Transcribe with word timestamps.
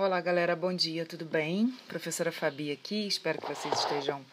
Olá, 0.00 0.20
galera, 0.20 0.54
bom 0.54 0.72
dia, 0.72 1.04
tudo 1.04 1.24
bem? 1.24 1.74
Professora 1.88 2.30
Fabi 2.30 2.70
aqui, 2.70 3.08
espero 3.08 3.40
que 3.40 3.48
vocês 3.48 3.80
estejam 3.80 4.24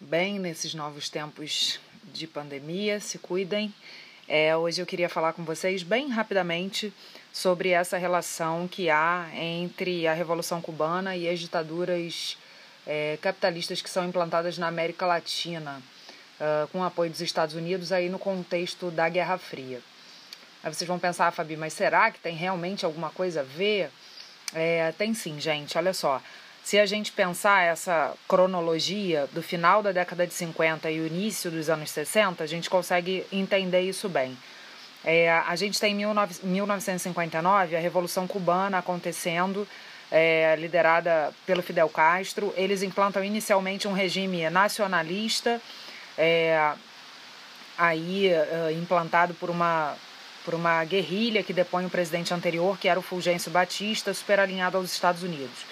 bem 0.00 0.40
nesses 0.40 0.74
novos 0.74 1.08
tempos 1.08 1.78
de 2.12 2.26
pandemia, 2.26 2.98
se 2.98 3.16
cuidem. 3.16 3.72
É, 4.26 4.56
hoje 4.56 4.82
eu 4.82 4.86
queria 4.86 5.08
falar 5.08 5.34
com 5.34 5.44
vocês 5.44 5.84
bem 5.84 6.08
rapidamente 6.08 6.92
sobre 7.32 7.68
essa 7.68 7.96
relação 7.96 8.66
que 8.66 8.90
há 8.90 9.28
entre 9.34 10.04
a 10.08 10.14
Revolução 10.14 10.60
Cubana 10.60 11.14
e 11.14 11.28
as 11.28 11.38
ditaduras 11.38 12.36
é, 12.84 13.16
capitalistas 13.22 13.80
que 13.80 13.88
são 13.88 14.04
implantadas 14.04 14.58
na 14.58 14.66
América 14.66 15.06
Latina, 15.06 15.80
uh, 16.40 16.66
com 16.72 16.82
apoio 16.82 17.08
dos 17.08 17.20
Estados 17.20 17.54
Unidos, 17.54 17.92
aí 17.92 18.08
no 18.08 18.18
contexto 18.18 18.90
da 18.90 19.08
Guerra 19.08 19.38
Fria. 19.38 19.80
Aí 20.60 20.74
vocês 20.74 20.88
vão 20.88 20.98
pensar, 20.98 21.30
Fabi, 21.30 21.56
mas 21.56 21.72
será 21.72 22.10
que 22.10 22.18
tem 22.18 22.34
realmente 22.34 22.84
alguma 22.84 23.10
coisa 23.10 23.42
a 23.42 23.44
ver? 23.44 23.92
É, 24.54 24.92
tem 24.96 25.14
sim, 25.14 25.40
gente. 25.40 25.76
Olha 25.76 25.92
só. 25.92 26.20
Se 26.62 26.78
a 26.78 26.84
gente 26.84 27.12
pensar 27.12 27.62
essa 27.62 28.14
cronologia 28.28 29.26
do 29.32 29.42
final 29.42 29.82
da 29.82 29.90
década 29.90 30.26
de 30.26 30.34
50 30.34 30.90
e 30.90 31.00
o 31.00 31.06
início 31.06 31.50
dos 31.50 31.70
anos 31.70 31.90
60, 31.90 32.44
a 32.44 32.46
gente 32.46 32.68
consegue 32.68 33.24
entender 33.32 33.80
isso 33.80 34.08
bem. 34.08 34.36
É, 35.04 35.30
a 35.30 35.56
gente 35.56 35.80
tem 35.80 35.94
em 35.94 36.04
1959 36.44 37.74
a 37.74 37.80
Revolução 37.80 38.26
Cubana 38.26 38.78
acontecendo, 38.78 39.66
é, 40.10 40.56
liderada 40.58 41.32
pelo 41.46 41.62
Fidel 41.62 41.88
Castro. 41.88 42.52
Eles 42.54 42.82
implantam 42.82 43.24
inicialmente 43.24 43.88
um 43.88 43.92
regime 43.92 44.50
nacionalista, 44.50 45.62
é, 46.18 46.74
aí 47.78 48.30
implantado 48.76 49.32
por 49.34 49.48
uma 49.48 49.96
por 50.48 50.54
uma 50.54 50.82
guerrilha 50.82 51.42
que 51.42 51.52
depõe 51.52 51.84
o 51.84 51.90
presidente 51.90 52.32
anterior, 52.32 52.78
que 52.78 52.88
era 52.88 52.98
o 52.98 53.02
Fulgêncio 53.02 53.50
Batista, 53.50 54.14
super 54.14 54.40
alinhado 54.40 54.78
aos 54.78 54.90
Estados 54.90 55.22
Unidos. 55.22 55.66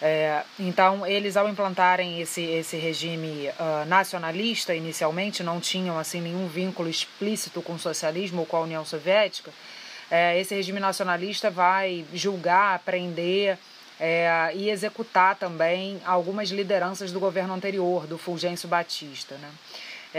É, 0.00 0.44
então, 0.58 1.06
eles 1.06 1.36
ao 1.36 1.46
implantarem 1.46 2.18
esse, 2.18 2.40
esse 2.40 2.78
regime 2.78 3.50
uh, 3.50 3.84
nacionalista, 3.86 4.74
inicialmente 4.74 5.42
não 5.42 5.60
tinham 5.60 5.98
assim 5.98 6.22
nenhum 6.22 6.48
vínculo 6.48 6.88
explícito 6.88 7.60
com 7.60 7.74
o 7.74 7.78
socialismo 7.78 8.40
ou 8.40 8.46
com 8.46 8.56
a 8.56 8.60
União 8.60 8.82
Soviética, 8.82 9.50
é, 10.10 10.40
esse 10.40 10.54
regime 10.54 10.80
nacionalista 10.80 11.50
vai 11.50 12.06
julgar, 12.14 12.78
prender 12.78 13.58
é, 14.00 14.52
e 14.54 14.70
executar 14.70 15.36
também 15.36 16.00
algumas 16.06 16.48
lideranças 16.48 17.12
do 17.12 17.20
governo 17.20 17.52
anterior, 17.52 18.06
do 18.06 18.16
Fulgêncio 18.16 18.70
Batista. 18.70 19.34
Né? 19.34 19.50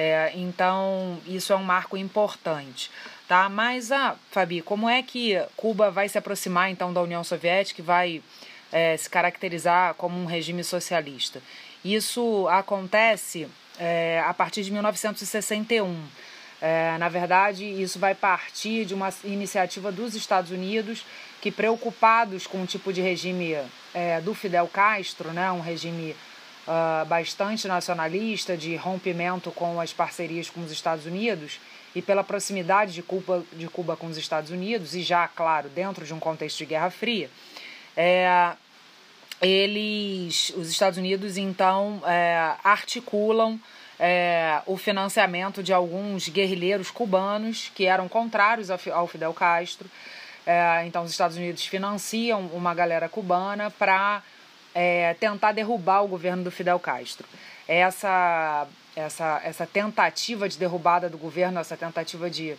É, 0.01 0.31
então, 0.33 1.19
isso 1.27 1.51
é 1.51 1.55
um 1.57 1.63
marco 1.63 1.97
importante. 1.97 2.89
Tá? 3.27 3.49
Mas, 3.49 3.91
ah, 3.91 4.15
Fabi, 4.31 4.61
como 4.61 4.87
é 4.87 5.03
que 5.03 5.37
Cuba 5.57 5.91
vai 5.91 6.07
se 6.07 6.17
aproximar 6.17 6.71
então 6.71 6.93
da 6.93 7.01
União 7.01 7.21
Soviética 7.21 7.81
e 7.81 7.83
vai 7.83 8.23
é, 8.71 8.95
se 8.95 9.09
caracterizar 9.09 9.93
como 9.95 10.17
um 10.17 10.25
regime 10.25 10.63
socialista? 10.63 11.41
Isso 11.83 12.47
acontece 12.47 13.49
é, 13.77 14.23
a 14.25 14.33
partir 14.33 14.63
de 14.63 14.71
1961. 14.71 16.01
É, 16.61 16.97
na 16.97 17.09
verdade, 17.09 17.65
isso 17.65 17.99
vai 17.99 18.15
partir 18.15 18.85
de 18.85 18.93
uma 18.93 19.09
iniciativa 19.25 19.91
dos 19.91 20.15
Estados 20.15 20.49
Unidos 20.49 21.05
que, 21.41 21.51
preocupados 21.51 22.47
com 22.47 22.63
o 22.63 22.65
tipo 22.65 22.93
de 22.93 23.01
regime 23.01 23.57
é, 23.93 24.21
do 24.21 24.33
Fidel 24.33 24.67
Castro, 24.67 25.33
né, 25.33 25.51
um 25.51 25.59
regime 25.59 26.15
uh, 26.69 27.05
bastante 27.05 27.67
nacionalista, 27.67 28.55
de 28.55 28.75
rompimento 28.75 29.51
com 29.51 29.81
as 29.81 29.91
parcerias 29.91 30.49
com 30.49 30.61
os 30.61 30.71
Estados 30.71 31.05
Unidos, 31.05 31.59
e 31.95 32.01
pela 32.01 32.23
proximidade 32.23 32.93
de 32.93 33.01
Cuba, 33.01 33.43
de 33.53 33.67
Cuba 33.67 33.97
com 33.97 34.05
os 34.05 34.17
Estados 34.17 34.51
Unidos, 34.51 34.93
e 34.93 35.01
já, 35.01 35.27
claro, 35.27 35.67
dentro 35.69 36.05
de 36.05 36.13
um 36.13 36.19
contexto 36.19 36.59
de 36.59 36.65
Guerra 36.65 36.91
Fria, 36.91 37.29
é, 37.97 38.53
eles, 39.41 40.53
os 40.55 40.69
Estados 40.69 40.99
Unidos, 40.99 41.37
então, 41.37 42.01
é, 42.05 42.53
articulam 42.63 43.59
é, 43.99 44.61
o 44.65 44.77
financiamento 44.77 45.63
de 45.63 45.73
alguns 45.73 46.29
guerrilheiros 46.29 46.91
cubanos 46.91 47.71
que 47.73 47.85
eram 47.85 48.07
contrários 48.07 48.69
ao 48.69 49.07
Fidel 49.07 49.33
Castro. 49.33 49.89
É, 50.45 50.85
então, 50.85 51.03
os 51.03 51.11
Estados 51.11 51.35
Unidos 51.35 51.65
financiam 51.65 52.47
uma 52.47 52.73
galera 52.73 53.09
cubana 53.09 53.69
para 53.71 54.21
é, 54.73 55.13
tentar 55.19 55.51
derrubar 55.51 56.03
o 56.03 56.07
governo 56.07 56.43
do 56.43 56.51
Fidel 56.51 56.79
Castro. 56.79 57.27
Essa 57.67 58.67
essa, 58.95 59.41
essa 59.43 59.65
tentativa 59.65 60.47
de 60.49 60.57
derrubada 60.57 61.09
do 61.09 61.17
governo, 61.17 61.59
essa 61.59 61.77
tentativa 61.77 62.29
de, 62.29 62.55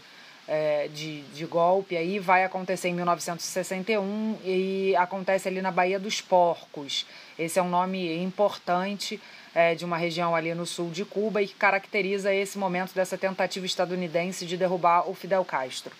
é, 0.48 0.88
de, 0.88 1.22
de 1.22 1.44
golpe 1.44 1.96
aí 1.96 2.18
vai 2.18 2.44
acontecer 2.44 2.88
em 2.88 2.94
1961 2.94 4.38
e 4.44 4.94
acontece 4.96 5.48
ali 5.48 5.60
na 5.60 5.70
Baía 5.70 5.98
dos 5.98 6.20
Porcos. 6.20 7.06
Esse 7.38 7.58
é 7.58 7.62
um 7.62 7.68
nome 7.68 8.22
importante 8.22 9.20
é, 9.54 9.74
de 9.74 9.84
uma 9.84 9.96
região 9.96 10.34
ali 10.34 10.54
no 10.54 10.66
sul 10.66 10.90
de 10.90 11.04
Cuba 11.04 11.42
e 11.42 11.48
que 11.48 11.54
caracteriza 11.54 12.32
esse 12.32 12.58
momento 12.58 12.94
dessa 12.94 13.18
tentativa 13.18 13.66
estadunidense 13.66 14.46
de 14.46 14.56
derrubar 14.56 15.08
o 15.08 15.14
Fidel 15.14 15.44
Castro. 15.44 15.92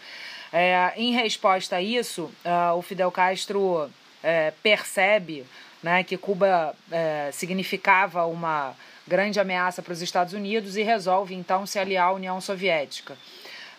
É, 0.53 0.93
em 0.97 1.12
resposta 1.12 1.76
a 1.76 1.82
isso, 1.82 2.25
uh, 2.44 2.75
o 2.76 2.82
Fidel 2.82 3.10
Castro 3.12 3.88
é, 4.20 4.53
percebe 4.62 5.47
né, 5.82 6.04
que 6.04 6.16
Cuba 6.16 6.74
é, 6.91 7.30
significava 7.32 8.26
uma 8.26 8.74
grande 9.06 9.41
ameaça 9.41 9.82
para 9.82 9.92
os 9.92 10.02
Estados 10.02 10.34
Unidos 10.34 10.76
e 10.76 10.82
resolve 10.82 11.34
então 11.34 11.66
se 11.66 11.78
aliar 11.78 12.08
à 12.08 12.12
União 12.12 12.41
Soviética. 12.41 13.16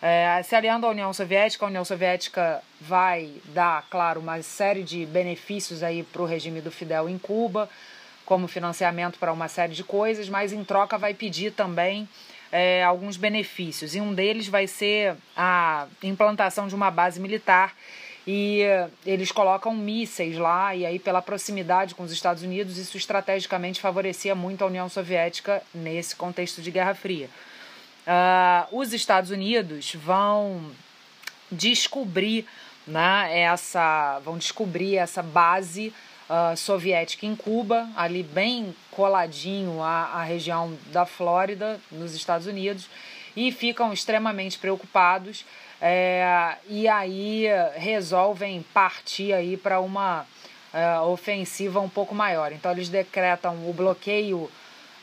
É, 0.01 0.41
se 0.44 0.56
aliando 0.56 0.88
à 0.88 0.90
União 0.90 1.13
Soviética, 1.13 1.63
a 1.63 1.67
União 1.67 1.85
Soviética 1.85 2.61
vai 2.79 3.31
dar, 3.45 3.85
claro, 3.90 4.19
uma 4.19 4.41
série 4.41 4.84
de 4.84 5.06
benefícios 5.06 5.84
aí 5.84 6.01
para 6.01 6.23
o 6.23 6.25
regime 6.25 6.59
do 6.59 6.72
Fidel 6.72 7.07
em 7.07 7.19
Cuba, 7.19 7.69
como 8.25 8.47
financiamento 8.47 9.19
para 9.19 9.31
uma 9.31 9.47
série 9.47 9.73
de 9.73 9.84
coisas, 9.84 10.28
mas 10.28 10.51
em 10.51 10.63
troca 10.63 10.97
vai 10.97 11.13
pedir 11.13 11.51
também 11.51 12.09
é, 12.51 12.84
alguns 12.84 13.16
benefícios. 13.16 13.95
E 13.95 14.01
um 14.01 14.13
deles 14.13 14.47
vai 14.47 14.66
ser 14.66 15.16
a 15.38 15.85
implantação 16.03 16.67
de 16.67 16.73
uma 16.73 16.90
base 16.90 17.19
militar 17.19 17.75
e 18.26 18.62
eles 19.06 19.32
colocam 19.32 19.74
mísseis 19.74 20.38
lá, 20.38 20.76
e 20.76 20.86
aí, 20.86 21.00
pela 21.00 21.22
proximidade 21.22 21.96
com 21.96 22.04
os 22.04 22.12
Estados 22.12 22.44
Unidos, 22.44 22.78
isso 22.78 22.98
estrategicamente 22.98 23.82
favorecia 23.82 24.36
muito 24.36 24.64
a 24.64 24.68
União 24.68 24.88
Soviética 24.88 25.62
nesse 25.74 26.16
contexto 26.16 26.62
de 26.62 26.70
Guerra 26.70 26.94
Fria. 26.94 27.30
Uh, 28.02 28.80
os 28.80 28.94
Estados 28.94 29.32
Unidos 29.32 29.94
vão 29.96 30.72
descobrir 31.52 32.46
né, 32.86 33.40
essa, 33.40 34.20
vão 34.20 34.38
descobrir 34.38 34.98
essa 34.98 35.22
base 35.22 35.94
uh, 36.30 36.56
soviética 36.58 37.26
em 37.26 37.36
Cuba, 37.36 37.88
ali 37.96 38.24
bem 38.24 38.76
coladinho 38.90 39.82
à, 39.82 40.06
à 40.14 40.24
região 40.24 40.78
da 40.88 41.06
Flórida, 41.06 41.80
nos 41.92 42.14
Estados 42.16 42.48
Unidos, 42.48 42.90
e 43.36 43.52
ficam 43.52 43.94
extremamente 43.94 44.58
preocupados 44.58 45.46
é, 45.81 46.58
e 46.68 46.88
aí 46.88 47.46
resolvem 47.75 48.64
partir 48.74 49.34
aí 49.34 49.58
para 49.58 49.80
uma 49.80 50.25
é, 50.74 51.00
ofensiva 51.00 51.80
um 51.80 51.90
pouco 51.90 52.14
maior. 52.14 52.52
Então 52.52 52.72
eles 52.72 52.88
decretam 52.88 53.68
o 53.68 53.74
bloqueio 53.74 54.50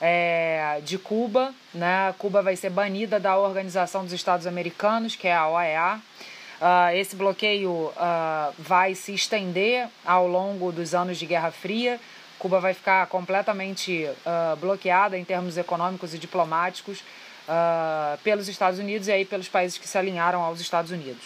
é, 0.00 0.80
de 0.84 0.96
Cuba, 0.98 1.52
né? 1.74 2.14
Cuba 2.18 2.42
vai 2.42 2.56
ser 2.56 2.70
banida 2.70 3.18
da 3.18 3.36
Organização 3.36 4.04
dos 4.04 4.12
Estados 4.12 4.46
Americanos, 4.46 5.16
que 5.16 5.26
é 5.26 5.34
a 5.34 5.48
OEA. 5.48 5.96
Uh, 5.96 6.64
ah, 6.64 6.94
esse 6.94 7.14
bloqueio 7.14 7.70
uh, 7.70 8.52
vai 8.58 8.92
se 8.94 9.14
estender 9.14 9.88
ao 10.04 10.26
longo 10.26 10.72
dos 10.72 10.92
anos 10.92 11.16
de 11.16 11.26
Guerra 11.26 11.52
Fria. 11.52 12.00
Cuba 12.36 12.60
vai 12.60 12.74
ficar 12.74 13.06
completamente 13.06 14.08
uh, 14.26 14.56
bloqueada 14.56 15.16
em 15.16 15.24
termos 15.24 15.56
econômicos 15.56 16.14
e 16.14 16.18
diplomáticos 16.18 17.02
uh, 17.48 18.18
pelos 18.18 18.48
Estados 18.48 18.78
Unidos 18.78 19.08
e 19.08 19.12
aí 19.12 19.24
pelos 19.24 19.48
países 19.48 19.78
que 19.78 19.88
se 19.88 19.96
alinharam 19.96 20.42
aos 20.42 20.60
Estados 20.60 20.90
Unidos. 20.90 21.22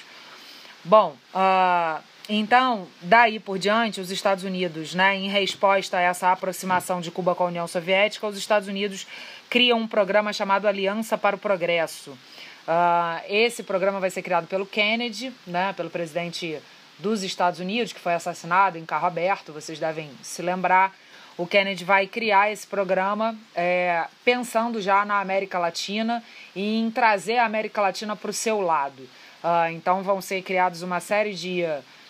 Bom, 0.84 1.16
uh, 1.34 2.02
então, 2.28 2.86
daí 3.02 3.38
por 3.40 3.58
diante, 3.58 4.00
os 4.00 4.10
Estados 4.10 4.44
Unidos, 4.44 4.94
né, 4.94 5.16
em 5.16 5.28
resposta 5.28 5.98
a 5.98 6.00
essa 6.00 6.30
aproximação 6.30 7.00
de 7.00 7.10
Cuba 7.10 7.34
com 7.34 7.44
a 7.44 7.48
União 7.48 7.66
Soviética, 7.66 8.26
os 8.26 8.36
Estados 8.36 8.68
Unidos 8.68 9.06
criam 9.50 9.78
um 9.78 9.88
programa 9.88 10.32
chamado 10.32 10.66
Aliança 10.66 11.18
para 11.18 11.36
o 11.36 11.38
Progresso. 11.38 12.12
Uh, 12.12 13.20
esse 13.28 13.62
programa 13.64 13.98
vai 13.98 14.08
ser 14.08 14.22
criado 14.22 14.46
pelo 14.46 14.64
Kennedy, 14.64 15.32
né, 15.46 15.72
pelo 15.72 15.90
presidente 15.90 16.60
dos 16.98 17.24
Estados 17.24 17.58
Unidos, 17.58 17.92
que 17.92 17.98
foi 17.98 18.14
assassinado 18.14 18.78
em 18.78 18.84
carro 18.84 19.08
aberto, 19.08 19.52
vocês 19.52 19.78
devem 19.78 20.08
se 20.22 20.40
lembrar 20.40 20.94
o 21.36 21.46
Kennedy 21.46 21.84
vai 21.84 22.06
criar 22.06 22.50
esse 22.50 22.66
programa 22.66 23.36
é, 23.54 24.06
pensando 24.24 24.80
já 24.80 25.04
na 25.04 25.20
América 25.20 25.58
Latina 25.58 26.22
e 26.54 26.78
em 26.78 26.90
trazer 26.90 27.38
a 27.38 27.46
América 27.46 27.80
Latina 27.80 28.14
para 28.14 28.30
o 28.30 28.34
seu 28.34 28.60
lado. 28.60 29.02
Uh, 29.42 29.72
então 29.72 30.02
vão 30.02 30.20
ser 30.20 30.42
criados 30.42 30.82
uma 30.82 31.00
série 31.00 31.34
de, 31.34 31.62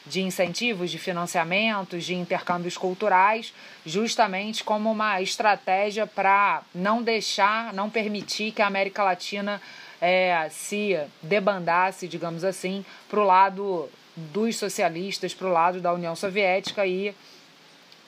de 0.06 0.20
incentivos, 0.20 0.90
de 0.90 0.98
financiamentos, 0.98 2.04
de 2.04 2.14
intercâmbios 2.14 2.76
culturais, 2.76 3.54
justamente 3.86 4.62
como 4.62 4.90
uma 4.90 5.20
estratégia 5.22 6.06
para 6.06 6.62
não 6.74 7.02
deixar, 7.02 7.72
não 7.72 7.88
permitir 7.88 8.52
que 8.52 8.60
a 8.60 8.66
América 8.66 9.02
Latina 9.02 9.62
é, 10.00 10.48
se 10.50 10.98
debandasse, 11.22 12.06
digamos 12.06 12.44
assim, 12.44 12.84
para 13.08 13.20
o 13.20 13.24
lado 13.24 13.88
dos 14.14 14.56
socialistas, 14.56 15.32
para 15.32 15.46
o 15.46 15.52
lado 15.52 15.80
da 15.80 15.92
União 15.92 16.14
Soviética 16.14 16.84
e 16.84 17.14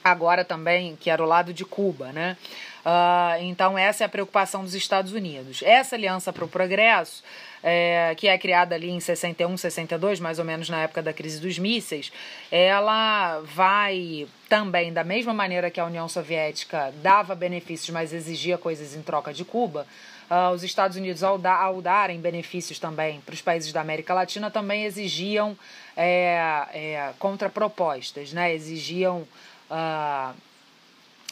agora 0.05 0.45
também, 0.45 0.97
que 0.97 1.09
era 1.09 1.23
o 1.23 1.27
lado 1.27 1.55
de 1.55 1.65
Cuba, 1.65 2.13
né? 2.13 2.37
Uh, 2.85 3.43
então, 3.43 3.79
essa 3.79 4.05
é 4.05 4.07
a 4.07 4.09
preocupação 4.09 4.63
dos 4.63 4.75
Estados 4.75 5.13
Unidos. 5.13 5.63
Essa 5.63 5.97
aliança 5.97 6.31
para 6.31 6.45
o 6.45 6.49
progresso, 6.49 7.25
é, 7.63 8.15
que 8.15 8.29
é 8.29 8.37
criada 8.37 8.75
ali 8.75 8.91
em 8.91 9.01
61, 9.01 9.57
62, 9.57 10.21
mais 10.21 10.39
ou 10.39 10.45
menos 10.45 10.69
na 10.69 10.83
época 10.83 11.03
da 11.03 11.15
crise 11.15 11.41
dos 11.41 11.59
mísseis, 11.59 12.13
ela 12.53 13.41
vai 13.41 14.29
também, 14.51 14.93
da 14.93 15.03
mesma 15.03 15.33
maneira 15.33 15.71
que 15.71 15.81
a 15.81 15.87
União 15.87 16.07
Soviética 16.07 16.93
dava 17.03 17.35
benefícios, 17.35 17.89
mas 17.89 18.13
exigia 18.13 18.59
coisas 18.59 18.95
em 18.95 19.01
troca 19.01 19.33
de 19.33 19.47
Cuba, 19.47 19.87
uh, 20.31 20.53
os 20.53 20.63
Estados 20.63 20.99
Unidos, 20.99 21.23
ao, 21.23 21.39
da, 21.39 21.55
ao 21.55 21.81
darem 21.81 22.21
benefícios 22.21 22.79
também 22.79 23.23
para 23.23 23.33
os 23.33 23.41
países 23.41 23.73
da 23.73 23.81
América 23.81 24.13
Latina, 24.13 24.51
também 24.51 24.85
exigiam 24.85 25.57
é, 25.97 26.67
é, 26.75 27.13
contrapropostas, 27.19 28.35
né? 28.35 28.53
exigiam. 28.55 29.27
Uh, 29.75 30.35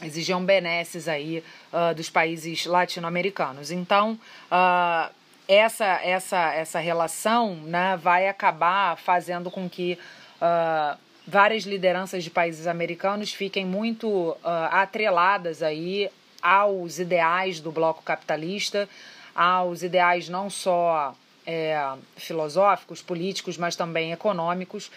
exigiam 0.04 0.44
benesses 0.44 1.08
aí 1.08 1.44
uh, 1.72 1.94
dos 1.94 2.10
países 2.10 2.66
latino-americanos. 2.66 3.70
Então, 3.70 4.18
uh, 4.50 5.12
essa, 5.46 6.00
essa, 6.02 6.52
essa 6.54 6.78
relação 6.78 7.54
né, 7.56 7.96
vai 7.96 8.28
acabar 8.28 8.96
fazendo 8.96 9.50
com 9.50 9.68
que 9.68 9.98
uh, 10.40 10.98
várias 11.26 11.64
lideranças 11.64 12.24
de 12.24 12.30
países 12.30 12.66
americanos 12.66 13.32
fiquem 13.32 13.64
muito 13.64 14.36
atreladas 14.70 15.62
aí 15.62 16.10
aos 16.42 16.98
ideais 16.98 17.60
do 17.60 17.70
bloco 17.70 18.02
capitalista, 18.02 18.88
aos 19.32 19.84
ideais 19.84 20.28
não 20.28 20.50
só 20.50 21.14
é, 21.46 21.94
filosóficos, 22.16 23.02
políticos, 23.02 23.56
mas 23.56 23.76
também 23.76 24.12
econômicos. 24.12 24.90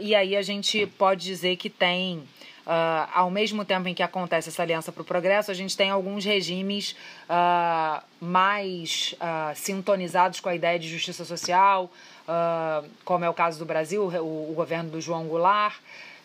e 0.00 0.14
aí 0.14 0.36
a 0.36 0.42
gente 0.42 0.86
pode 0.86 1.24
dizer 1.24 1.56
que 1.56 1.70
tem 1.70 2.22
Uh, 2.70 3.08
ao 3.12 3.30
mesmo 3.30 3.64
tempo 3.64 3.88
em 3.88 3.94
que 3.94 4.02
acontece 4.02 4.48
essa 4.48 4.62
aliança 4.62 4.92
para 4.92 5.02
o 5.02 5.04
progresso, 5.04 5.50
a 5.50 5.54
gente 5.54 5.76
tem 5.76 5.90
alguns 5.90 6.24
regimes 6.24 6.94
uh, 7.28 8.00
mais 8.20 9.14
uh, 9.14 9.56
sintonizados 9.56 10.38
com 10.38 10.48
a 10.48 10.54
ideia 10.54 10.78
de 10.78 10.88
justiça 10.88 11.24
social, 11.24 11.90
como 13.04 13.24
é 13.24 13.28
o 13.28 13.34
caso 13.34 13.58
do 13.58 13.64
Brasil, 13.64 14.04
o, 14.04 14.52
o 14.52 14.54
governo 14.54 14.88
do 14.88 15.00
João 15.00 15.26
Goulart. 15.26 15.74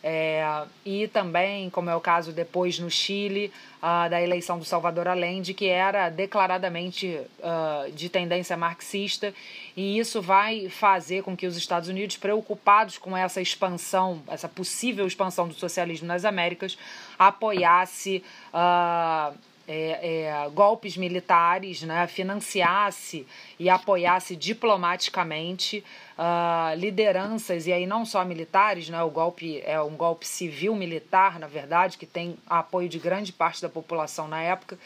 É, 0.07 0.65
e 0.85 1.07
também, 1.07 1.67
como 1.71 1.89
é 1.89 1.95
o 1.95 1.99
caso 1.99 2.31
depois 2.31 2.77
no 2.77 2.91
Chile, 2.91 3.51
uh, 3.81 4.07
da 4.07 4.21
eleição 4.21 4.59
do 4.59 4.63
Salvador 4.63 5.07
Allende, 5.07 5.51
que 5.51 5.65
era 5.65 6.11
declaradamente 6.11 7.19
uh, 7.39 7.91
de 7.91 8.07
tendência 8.07 8.55
marxista, 8.55 9.33
e 9.75 9.97
isso 9.97 10.21
vai 10.21 10.69
fazer 10.69 11.23
com 11.23 11.35
que 11.35 11.47
os 11.47 11.57
Estados 11.57 11.89
Unidos, 11.89 12.17
preocupados 12.17 12.99
com 12.99 13.17
essa 13.17 13.41
expansão, 13.41 14.21
essa 14.27 14.47
possível 14.47 15.07
expansão 15.07 15.47
do 15.47 15.55
socialismo 15.55 16.07
nas 16.07 16.23
Américas, 16.23 16.77
apoiasse. 17.17 18.23
Uh, 18.53 19.35
é, 19.67 20.23
é, 20.27 20.49
golpes 20.49 20.95
militares, 20.95 21.81
né, 21.81 22.05
financiasse 22.07 23.25
e 23.59 23.69
apoiasse 23.69 24.35
diplomaticamente 24.35 25.83
uh, 26.17 26.75
lideranças, 26.77 27.65
e 27.65 27.73
aí 27.73 27.85
não 27.85 28.05
só 28.05 28.23
militares, 28.23 28.89
né, 28.89 29.01
o 29.01 29.09
golpe 29.09 29.61
é 29.65 29.81
um 29.81 29.95
golpe 29.95 30.27
civil-militar, 30.27 31.39
na 31.39 31.47
verdade, 31.47 31.97
que 31.97 32.05
tem 32.05 32.37
apoio 32.47 32.87
de 32.87 32.99
grande 32.99 33.33
parte 33.33 33.61
da 33.61 33.69
população 33.69 34.27
na 34.27 34.41
época, 34.41 34.77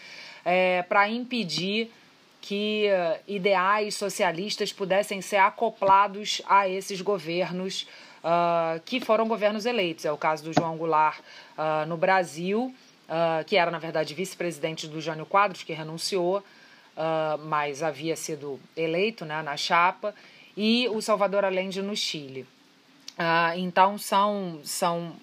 é, 0.45 0.81
para 0.83 1.09
impedir 1.09 1.91
que 2.41 2.87
uh, 2.87 3.19
ideais 3.27 3.95
socialistas 3.95 4.71
pudessem 4.71 5.21
ser 5.21 5.37
acoplados 5.37 6.41
a 6.47 6.69
esses 6.69 7.01
governos 7.01 7.85
uh, 8.23 8.79
que 8.85 9.01
foram 9.01 9.27
governos 9.27 9.65
eleitos. 9.65 10.05
É 10.05 10.11
o 10.11 10.17
caso 10.17 10.45
do 10.45 10.53
João 10.53 10.77
Goulart 10.77 11.19
no 11.89 11.97
Brasil 11.97 12.73
uh, 13.09 13.43
que 13.43 13.57
era, 13.57 13.71
na 13.71 13.79
verdade, 13.79 14.13
vice-presidente 14.13 14.87
do 14.87 15.01
Jânio 15.01 15.25
Quadros, 15.25 15.63
que 15.63 15.73
renunciou, 15.73 16.37
uh, 16.37 17.37
mas 17.45 17.81
havia 17.81 18.15
sido 18.15 18.59
eleito 18.77 19.25
né, 19.25 19.41
na 19.41 19.57
chapa, 19.57 20.13
e 20.55 20.87
o 20.89 21.01
Salvador 21.01 21.43
Allende 21.43 21.81
no 21.81 21.95
Chile. 21.95 22.45
Uh, 23.17 23.57
então, 23.57 23.97
são, 23.97 24.59
são 24.63 25.13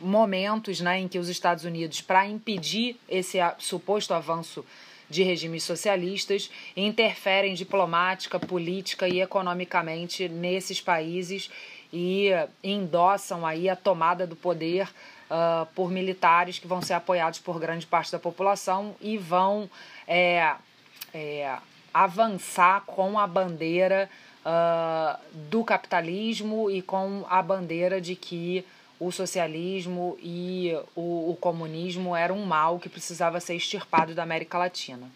momentos 0.00 0.80
né, 0.80 0.98
em 0.98 1.06
que 1.06 1.18
os 1.18 1.28
Estados 1.28 1.64
Unidos, 1.64 2.00
para 2.00 2.26
impedir 2.26 2.96
esse 3.08 3.38
suposto 3.58 4.14
avanço 4.14 4.64
de 5.08 5.22
regimes 5.22 5.62
socialistas, 5.62 6.50
interferem 6.74 7.54
diplomática, 7.54 8.40
política 8.40 9.06
e 9.06 9.20
economicamente 9.20 10.28
nesses 10.28 10.80
países 10.80 11.50
e 11.92 12.30
endossam 12.62 13.46
aí 13.46 13.68
a 13.68 13.76
tomada 13.76 14.26
do 14.26 14.34
poder 14.34 14.88
uh, 15.30 15.66
por 15.74 15.90
militares 15.90 16.58
que 16.58 16.66
vão 16.66 16.82
ser 16.82 16.94
apoiados 16.94 17.38
por 17.38 17.58
grande 17.58 17.86
parte 17.86 18.12
da 18.12 18.18
população 18.18 18.94
e 19.00 19.16
vão 19.16 19.68
é, 20.06 20.54
é, 21.12 21.56
avançar 21.92 22.82
com 22.86 23.18
a 23.18 23.26
bandeira 23.26 24.08
uh, 24.44 25.18
do 25.50 25.64
capitalismo 25.64 26.70
e 26.70 26.82
com 26.82 27.24
a 27.28 27.42
bandeira 27.42 28.00
de 28.00 28.14
que 28.14 28.64
o 28.98 29.10
socialismo 29.10 30.16
e 30.22 30.72
o, 30.94 31.30
o 31.30 31.38
comunismo 31.40 32.14
era 32.14 32.32
um 32.32 32.44
mal 32.44 32.78
que 32.78 32.88
precisava 32.88 33.40
ser 33.40 33.54
extirpado 33.54 34.14
da 34.14 34.22
América 34.22 34.56
Latina. 34.56 35.10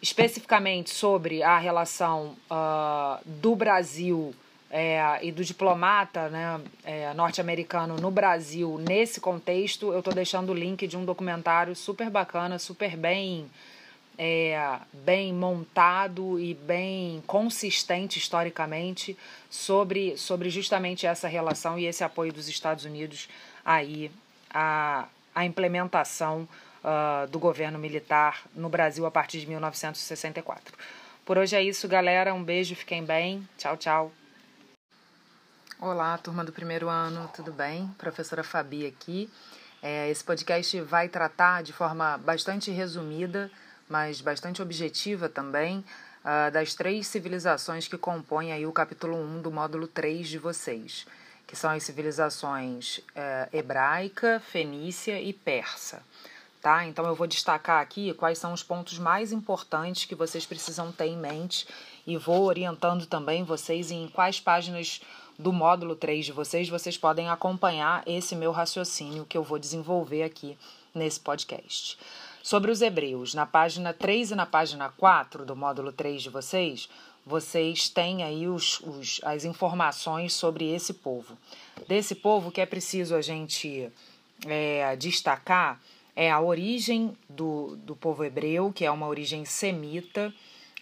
Especificamente 0.00 0.90
sobre 0.90 1.42
a 1.42 1.58
relação 1.58 2.36
uh, 2.50 3.20
do 3.24 3.54
Brasil 3.54 4.34
é, 4.72 5.18
e 5.22 5.30
do 5.30 5.44
diplomata 5.44 6.30
né, 6.30 6.58
é, 6.82 7.12
norte-americano 7.12 7.96
no 7.96 8.10
Brasil 8.10 8.78
nesse 8.78 9.20
contexto, 9.20 9.92
eu 9.92 9.98
estou 9.98 10.14
deixando 10.14 10.48
o 10.48 10.54
link 10.54 10.86
de 10.86 10.96
um 10.96 11.04
documentário 11.04 11.76
super 11.76 12.08
bacana, 12.08 12.58
super 12.58 12.96
bem, 12.96 13.50
é, 14.16 14.78
bem 15.04 15.30
montado 15.34 16.40
e 16.40 16.54
bem 16.54 17.22
consistente 17.26 18.18
historicamente 18.18 19.14
sobre, 19.50 20.16
sobre 20.16 20.48
justamente 20.48 21.06
essa 21.06 21.28
relação 21.28 21.78
e 21.78 21.84
esse 21.84 22.02
apoio 22.02 22.32
dos 22.32 22.48
Estados 22.48 22.86
Unidos 22.86 23.28
aí 23.62 24.10
à, 24.48 25.06
à 25.34 25.44
implementação 25.44 26.48
uh, 26.82 27.26
do 27.28 27.38
governo 27.38 27.78
militar 27.78 28.42
no 28.54 28.70
Brasil 28.70 29.04
a 29.04 29.10
partir 29.10 29.38
de 29.38 29.46
1964. 29.48 30.74
Por 31.26 31.36
hoje 31.36 31.54
é 31.54 31.62
isso, 31.62 31.86
galera. 31.86 32.32
Um 32.32 32.42
beijo, 32.42 32.74
fiquem 32.74 33.04
bem. 33.04 33.46
Tchau, 33.58 33.76
tchau. 33.76 34.12
Olá, 35.84 36.16
turma 36.16 36.44
do 36.44 36.52
primeiro 36.52 36.88
ano, 36.88 37.28
tudo 37.34 37.50
bem? 37.50 37.88
Professora 37.98 38.44
Fabi 38.44 38.86
aqui. 38.86 39.28
É, 39.82 40.08
esse 40.08 40.22
podcast 40.22 40.80
vai 40.82 41.08
tratar 41.08 41.64
de 41.64 41.72
forma 41.72 42.16
bastante 42.18 42.70
resumida, 42.70 43.50
mas 43.88 44.20
bastante 44.20 44.62
objetiva 44.62 45.28
também, 45.28 45.84
uh, 46.24 46.52
das 46.52 46.72
três 46.72 47.08
civilizações 47.08 47.88
que 47.88 47.98
compõem 47.98 48.52
aí 48.52 48.64
o 48.64 48.70
capítulo 48.70 49.16
1 49.16 49.42
do 49.42 49.50
módulo 49.50 49.88
3 49.88 50.28
de 50.28 50.38
vocês, 50.38 51.04
que 51.48 51.56
são 51.56 51.72
as 51.72 51.82
civilizações 51.82 52.98
uh, 52.98 53.48
hebraica, 53.52 54.38
fenícia 54.38 55.20
e 55.20 55.32
persa. 55.32 56.00
Tá? 56.60 56.86
Então 56.86 57.04
eu 57.06 57.16
vou 57.16 57.26
destacar 57.26 57.82
aqui 57.82 58.14
quais 58.14 58.38
são 58.38 58.52
os 58.52 58.62
pontos 58.62 59.00
mais 59.00 59.32
importantes 59.32 60.04
que 60.04 60.14
vocês 60.14 60.46
precisam 60.46 60.92
ter 60.92 61.06
em 61.06 61.16
mente 61.16 61.66
e 62.06 62.16
vou 62.16 62.44
orientando 62.44 63.04
também 63.04 63.42
vocês 63.42 63.90
em 63.90 64.06
quais 64.06 64.38
páginas 64.38 65.00
do 65.42 65.52
módulo 65.52 65.96
3 65.96 66.24
de 66.24 66.32
vocês, 66.32 66.68
vocês 66.68 66.96
podem 66.96 67.28
acompanhar 67.28 68.02
esse 68.06 68.36
meu 68.36 68.52
raciocínio 68.52 69.26
que 69.26 69.36
eu 69.36 69.42
vou 69.42 69.58
desenvolver 69.58 70.22
aqui 70.22 70.56
nesse 70.94 71.18
podcast. 71.18 71.98
Sobre 72.42 72.70
os 72.70 72.80
hebreus, 72.80 73.34
na 73.34 73.44
página 73.44 73.92
3 73.92 74.30
e 74.30 74.34
na 74.34 74.46
página 74.46 74.88
4 74.96 75.44
do 75.44 75.56
módulo 75.56 75.92
3 75.92 76.22
de 76.22 76.30
vocês, 76.30 76.88
vocês 77.26 77.88
têm 77.88 78.22
aí 78.22 78.46
os, 78.46 78.80
os, 78.80 79.20
as 79.24 79.44
informações 79.44 80.32
sobre 80.32 80.72
esse 80.72 80.94
povo. 80.94 81.36
Desse 81.88 82.14
povo 82.14 82.50
que 82.50 82.60
é 82.60 82.66
preciso 82.66 83.14
a 83.14 83.20
gente 83.20 83.90
é, 84.46 84.96
destacar 84.96 85.80
é 86.14 86.30
a 86.30 86.40
origem 86.40 87.16
do, 87.28 87.76
do 87.76 87.96
povo 87.96 88.24
hebreu, 88.24 88.72
que 88.72 88.84
é 88.84 88.90
uma 88.90 89.08
origem 89.08 89.44
semita, 89.44 90.32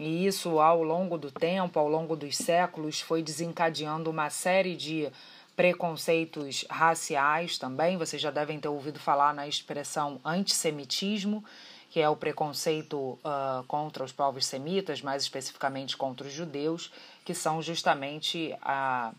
e 0.00 0.26
isso, 0.26 0.59
ao 0.59 0.83
longo 0.83 1.19
do 1.19 1.30
tempo, 1.30 1.78
ao 1.78 1.87
longo 1.87 2.16
dos 2.16 2.35
séculos, 2.35 3.02
foi 3.02 3.23
desencadeando 3.23 4.09
uma 4.09 4.30
série 4.30 4.75
de 4.75 5.12
preconceitos 5.54 6.64
raciais 6.71 7.59
também. 7.59 7.99
Vocês 7.99 8.23
já 8.23 8.30
devem 8.30 8.59
ter 8.59 8.69
ouvido 8.69 8.99
falar 8.99 9.35
na 9.35 9.47
expressão 9.47 10.19
antissemitismo, 10.25 11.45
que 11.90 12.00
é 12.00 12.09
o 12.09 12.16
preconceito 12.16 12.97
uh, 12.97 13.62
contra 13.69 14.02
os 14.02 14.11
povos 14.11 14.47
semitas, 14.47 15.02
mais 15.02 15.23
especificamente 15.23 15.99
contra 15.99 16.26
os 16.26 16.33
judeus, 16.33 16.90
que 17.23 17.35
são 17.35 17.61
justamente 17.61 18.57
a, 18.62 19.12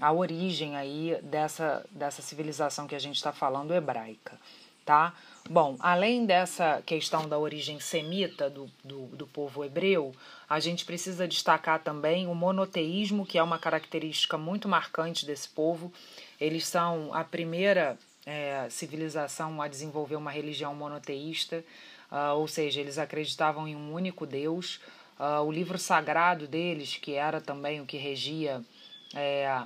a 0.00 0.12
origem 0.12 0.74
aí 0.74 1.16
dessa, 1.22 1.86
dessa 1.92 2.22
civilização 2.22 2.88
que 2.88 2.96
a 2.96 2.98
gente 2.98 3.14
está 3.14 3.30
falando 3.30 3.72
hebraica, 3.72 4.36
tá? 4.84 5.14
Bom, 5.48 5.76
além 5.80 6.24
dessa 6.24 6.82
questão 6.86 7.28
da 7.28 7.38
origem 7.38 7.78
semita 7.78 8.48
do, 8.48 8.70
do, 8.82 9.06
do, 9.08 9.26
povo 9.26 9.64
hebreu, 9.64 10.14
a 10.48 10.58
gente 10.58 10.84
precisa 10.84 11.28
destacar 11.28 11.82
também 11.82 12.26
o 12.26 12.34
monoteísmo, 12.34 13.26
que 13.26 13.36
é 13.36 13.42
uma 13.42 13.58
característica 13.58 14.38
muito 14.38 14.68
marcante 14.68 15.26
desse 15.26 15.48
povo. 15.48 15.92
Eles 16.40 16.66
são 16.66 17.12
a 17.12 17.22
primeira 17.22 17.98
é, 18.24 18.66
civilização 18.70 19.60
a 19.60 19.68
desenvolver 19.68 20.16
uma 20.16 20.30
religião 20.30 20.74
monoteísta, 20.74 21.62
uh, 22.10 22.36
ou 22.36 22.48
seja, 22.48 22.80
eles 22.80 22.96
acreditavam 22.96 23.68
em 23.68 23.76
um 23.76 23.92
único 23.92 24.26
Deus. 24.26 24.80
Uh, 25.18 25.42
o 25.44 25.52
livro 25.52 25.78
sagrado 25.78 26.48
deles, 26.48 26.96
que 26.96 27.12
era 27.12 27.40
também 27.40 27.80
o 27.80 27.86
que 27.86 27.98
regia 27.98 28.62
é, 29.14 29.62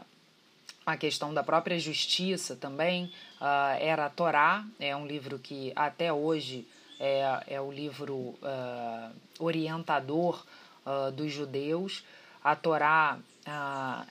a 0.89 0.97
questão 0.97 1.35
da 1.35 1.45
própria 1.45 1.79
justiça 1.79 2.57
também, 2.57 3.13
uh, 3.41 3.77
era 3.79 4.07
a 4.07 4.09
Torá, 4.09 4.65
é 4.81 4.97
um 4.97 5.07
livro 5.07 5.39
que 5.39 5.71
até 5.77 6.11
hoje 6.11 6.67
é, 6.99 7.45
é 7.47 7.61
o 7.61 7.71
livro 7.71 8.15
uh, 8.15 9.13
orientador 9.39 10.43
uh, 10.87 11.13
dos 11.13 11.31
judeus. 11.31 12.05
A 12.43 12.57
Torá 12.57 13.19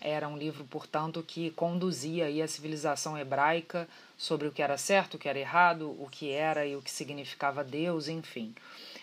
era 0.01 0.27
um 0.27 0.35
livro, 0.35 0.63
portanto, 0.65 1.21
que 1.21 1.51
conduzia 1.51 2.25
aí 2.25 2.41
a 2.41 2.47
civilização 2.47 3.15
hebraica 3.15 3.87
sobre 4.17 4.47
o 4.47 4.51
que 4.51 4.63
era 4.63 4.79
certo, 4.79 5.13
o 5.13 5.19
que 5.19 5.29
era 5.29 5.37
errado, 5.37 5.95
o 5.99 6.07
que 6.09 6.31
era 6.31 6.65
e 6.65 6.75
o 6.75 6.81
que 6.81 6.89
significava 6.89 7.63
Deus, 7.63 8.07
enfim. 8.07 8.55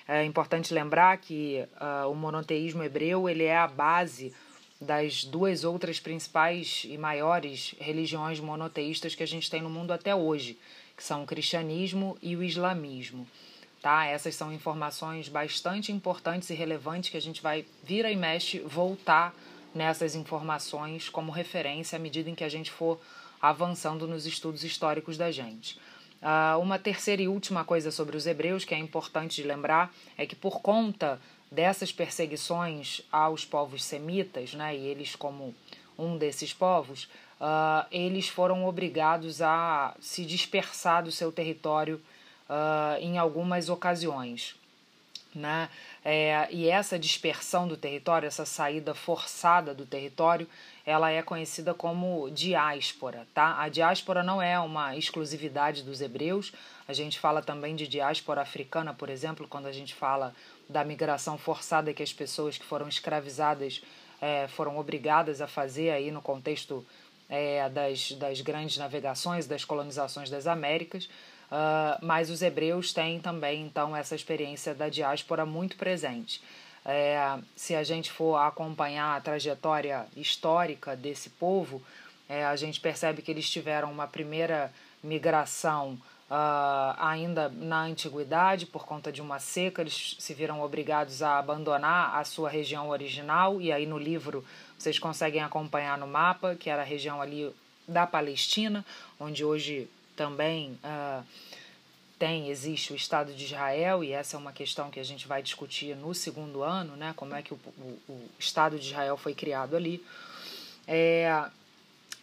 É 0.09 0.25
importante 0.25 0.75
lembrar 0.75 1.17
que 1.19 1.65
o 2.11 2.15
monoteísmo 2.15 2.83
hebreu 2.83 3.29
ele 3.29 3.45
é 3.45 3.57
a 3.57 3.69
base 3.69 4.35
das 4.81 5.25
duas 5.25 5.65
outras 5.65 6.01
principais 6.01 6.83
e 6.85 6.99
maiores 6.99 7.75
religiões 7.79 8.41
monoteístas 8.41 9.15
que 9.15 9.23
a 9.23 9.27
gente 9.27 9.51
tem 9.51 9.63
no 9.63 9.71
mundo 9.71 9.93
até 9.93 10.15
hoje, 10.15 10.59
que 10.97 11.05
são 11.05 11.23
o 11.23 11.27
cristianismo 11.27 12.17
e 12.23 12.37
o 12.37 12.43
islamismo. 12.43 13.27
Tá? 13.81 14.07
Essas 14.07 14.35
são 14.35 14.53
informações 14.53 15.29
bastante 15.29 15.93
importantes 15.93 16.51
e 16.51 16.55
relevantes 16.55 17.11
que 17.11 17.17
a 17.17 17.23
gente 17.23 17.43
vai 17.43 17.65
vira 17.83 18.11
e 18.11 18.17
mexe 18.17 18.59
voltar 18.61 19.35
nessas 19.75 20.15
informações 20.15 21.09
como 21.09 21.33
referência 21.33 21.97
à 21.97 21.99
medida 21.99 22.31
em 22.31 22.35
que 22.35 22.45
a 22.45 22.49
gente 22.49 22.71
for 22.71 22.99
avançando 23.43 24.07
nos 24.07 24.25
estudos 24.25 24.65
históricos 24.65 25.19
da 25.19 25.31
gente. 25.31 25.79
Uh, 26.23 26.59
uma 26.59 26.79
terceira 26.79 27.21
e 27.21 27.29
última 27.29 27.65
coisa 27.65 27.91
sobre 27.91 28.17
os 28.17 28.27
hebreus 28.27 28.65
que 28.65 28.75
é 28.75 28.79
importante 28.79 29.43
de 29.43 29.47
lembrar 29.47 29.93
é 30.17 30.25
que 30.25 30.35
por 30.35 30.63
conta 30.63 31.21
dessas 31.55 31.93
perseguições 31.93 33.01
aos 33.11 33.45
povos 33.45 33.85
semitas, 33.85 34.53
né, 34.53 34.77
e 34.77 34.87
eles 34.87 35.15
como 35.15 35.55
um 35.97 36.19
desses 36.19 36.53
povos, 36.53 37.05
uh, 37.41 37.87
eles 37.91 38.29
foram 38.29 38.67
obrigados 38.67 39.41
a 39.41 39.95
se 40.01 40.25
dispersar 40.25 41.05
do 41.05 41.13
seu 41.13 41.31
território 41.31 42.01
uh, 42.51 43.01
em 43.01 43.17
algumas 43.17 43.69
ocasiões. 43.69 44.57
Né? 45.35 45.69
É, 46.05 46.47
e 46.51 46.69
essa 46.69 46.99
dispersão 46.99 47.67
do 47.67 47.77
território, 47.77 48.27
essa 48.27 48.47
saída 48.47 48.95
forçada 48.95 49.75
do 49.75 49.85
território, 49.85 50.49
ela 50.87 51.11
é 51.11 51.23
conhecida 51.23 51.75
como 51.75 52.31
diáspora. 52.31 53.27
Tá? 53.35 53.61
A 53.61 53.69
diáspora 53.69 54.23
não 54.23 54.41
é 54.41 54.59
uma 54.61 54.97
exclusividade 54.97 55.83
dos 55.83 56.01
hebreus, 56.01 56.53
a 56.87 56.93
gente 56.93 57.19
fala 57.19 57.43
também 57.43 57.75
de 57.75 57.89
diáspora 57.89 58.43
africana, 58.43 58.95
por 58.95 59.09
exemplo, 59.09 59.49
quando 59.49 59.67
a 59.67 59.73
gente 59.73 59.95
fala 59.95 60.35
da 60.69 60.85
migração 60.85 61.37
forçada 61.37 61.93
que 61.93 62.03
as 62.03 62.13
pessoas 62.13 62.59
que 62.59 62.65
foram 62.65 62.89
escravizadas 62.89 63.83
é, 64.21 64.47
foram 64.49 64.79
obrigadas 64.79 65.41
a 65.41 65.47
fazer 65.47 65.91
aí 65.91 66.11
no 66.11 66.23
contexto 66.23 66.87
é, 67.29 67.69
das, 67.69 68.13
das 68.13 68.41
grandes 68.41 68.77
navegações, 68.77 69.47
das 69.47 69.65
colonizações 69.65 70.31
das 70.31 70.47
Américas. 70.47 71.09
Uh, 71.55 72.05
mas 72.05 72.31
os 72.31 72.43
hebreus 72.43 72.93
têm 72.93 73.21
também, 73.21 73.63
então, 73.63 73.95
essa 73.95 74.17
experiência 74.17 74.75
da 74.75 74.89
diáspora 74.89 75.47
muito 75.47 75.77
presente. 75.77 76.43
É, 76.85 77.39
se 77.55 77.77
a 77.77 77.85
gente 77.85 78.11
for 78.11 78.37
acompanhar 78.37 79.17
a 79.17 79.21
trajetória 79.21 80.05
histórica 80.17 80.97
desse 80.97 81.31
povo, 81.31 81.81
é, 82.29 82.45
a 82.45 82.57
gente 82.57 82.81
percebe 82.81 83.23
que 83.23 83.31
eles 83.31 83.49
tiveram 83.49 83.93
uma 83.93 84.09
primeira 84.09 84.73
migração 85.03 85.97
Uh, 86.25 86.97
ainda 86.97 87.51
na 87.51 87.83
antiguidade, 87.83 88.65
por 88.65 88.87
conta 88.87 89.13
de 89.13 89.21
uma 89.21 89.39
seca, 89.39 89.83
eles 89.83 90.17
se 90.19 90.33
viram 90.33 90.63
obrigados 90.63 91.23
a 91.23 91.39
abandonar 91.39 92.17
a 92.17 92.25
sua 92.25 92.49
região 92.49 92.89
original, 92.89 93.61
e 93.61 93.71
aí 93.71 93.85
no 93.85 93.99
livro 93.99 94.43
vocês 94.77 94.99
conseguem 94.99 95.43
acompanhar 95.43 95.99
no 95.99 96.07
mapa, 96.07 96.57
que 96.57 96.71
era 96.71 96.81
a 96.81 96.85
região 96.85 97.21
ali 97.21 97.55
da 97.87 98.07
Palestina, 98.07 98.85
onde 99.21 99.45
hoje 99.45 99.87
também 100.17 100.79
uh, 100.85 101.25
tem, 102.19 102.49
existe 102.49 102.93
o 102.93 102.97
Estado 102.97 103.33
de 103.33 103.45
Israel, 103.45 104.03
e 104.05 104.13
essa 104.13 104.37
é 104.37 104.39
uma 104.39 104.53
questão 104.53 104.91
que 104.91 105.01
a 105.01 105.05
gente 105.05 105.27
vai 105.27 105.43
discutir 105.43 105.97
no 105.97 106.15
segundo 106.15 106.63
ano, 106.63 106.97
né, 106.97 107.13
como 107.17 107.35
é 107.35 107.43
que 107.43 107.53
o, 107.53 107.59
o, 107.79 107.99
o 108.09 108.31
Estado 108.39 108.79
de 108.79 108.87
Israel 108.87 109.17
foi 109.17 109.35
criado 109.35 109.77
ali. 109.77 110.05
É, 110.87 111.45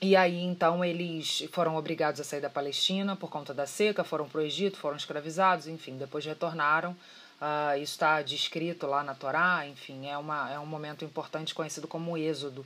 e 0.02 0.16
aí, 0.16 0.42
então, 0.42 0.84
eles 0.84 1.48
foram 1.52 1.76
obrigados 1.76 2.20
a 2.20 2.24
sair 2.24 2.42
da 2.42 2.50
Palestina 2.50 3.16
por 3.16 3.30
conta 3.30 3.54
da 3.54 3.68
seca, 3.68 4.04
foram 4.04 4.28
para 4.28 4.40
o 4.40 4.44
Egito, 4.44 4.78
foram 4.78 4.98
escravizados, 4.98 5.68
enfim, 5.68 5.96
depois 5.96 6.26
retornaram. 6.26 6.92
Uh, 7.40 7.76
isso 7.76 7.94
está 7.94 8.20
descrito 8.24 8.88
lá 8.88 9.04
na 9.04 9.14
Torá, 9.14 9.68
enfim, 9.68 10.08
é, 10.08 10.18
uma, 10.18 10.52
é 10.52 10.60
um 10.60 10.66
momento 10.66 11.06
importante 11.06 11.54
conhecido 11.54 11.88
como 11.88 12.14
o 12.14 12.18
êxodo 12.18 12.66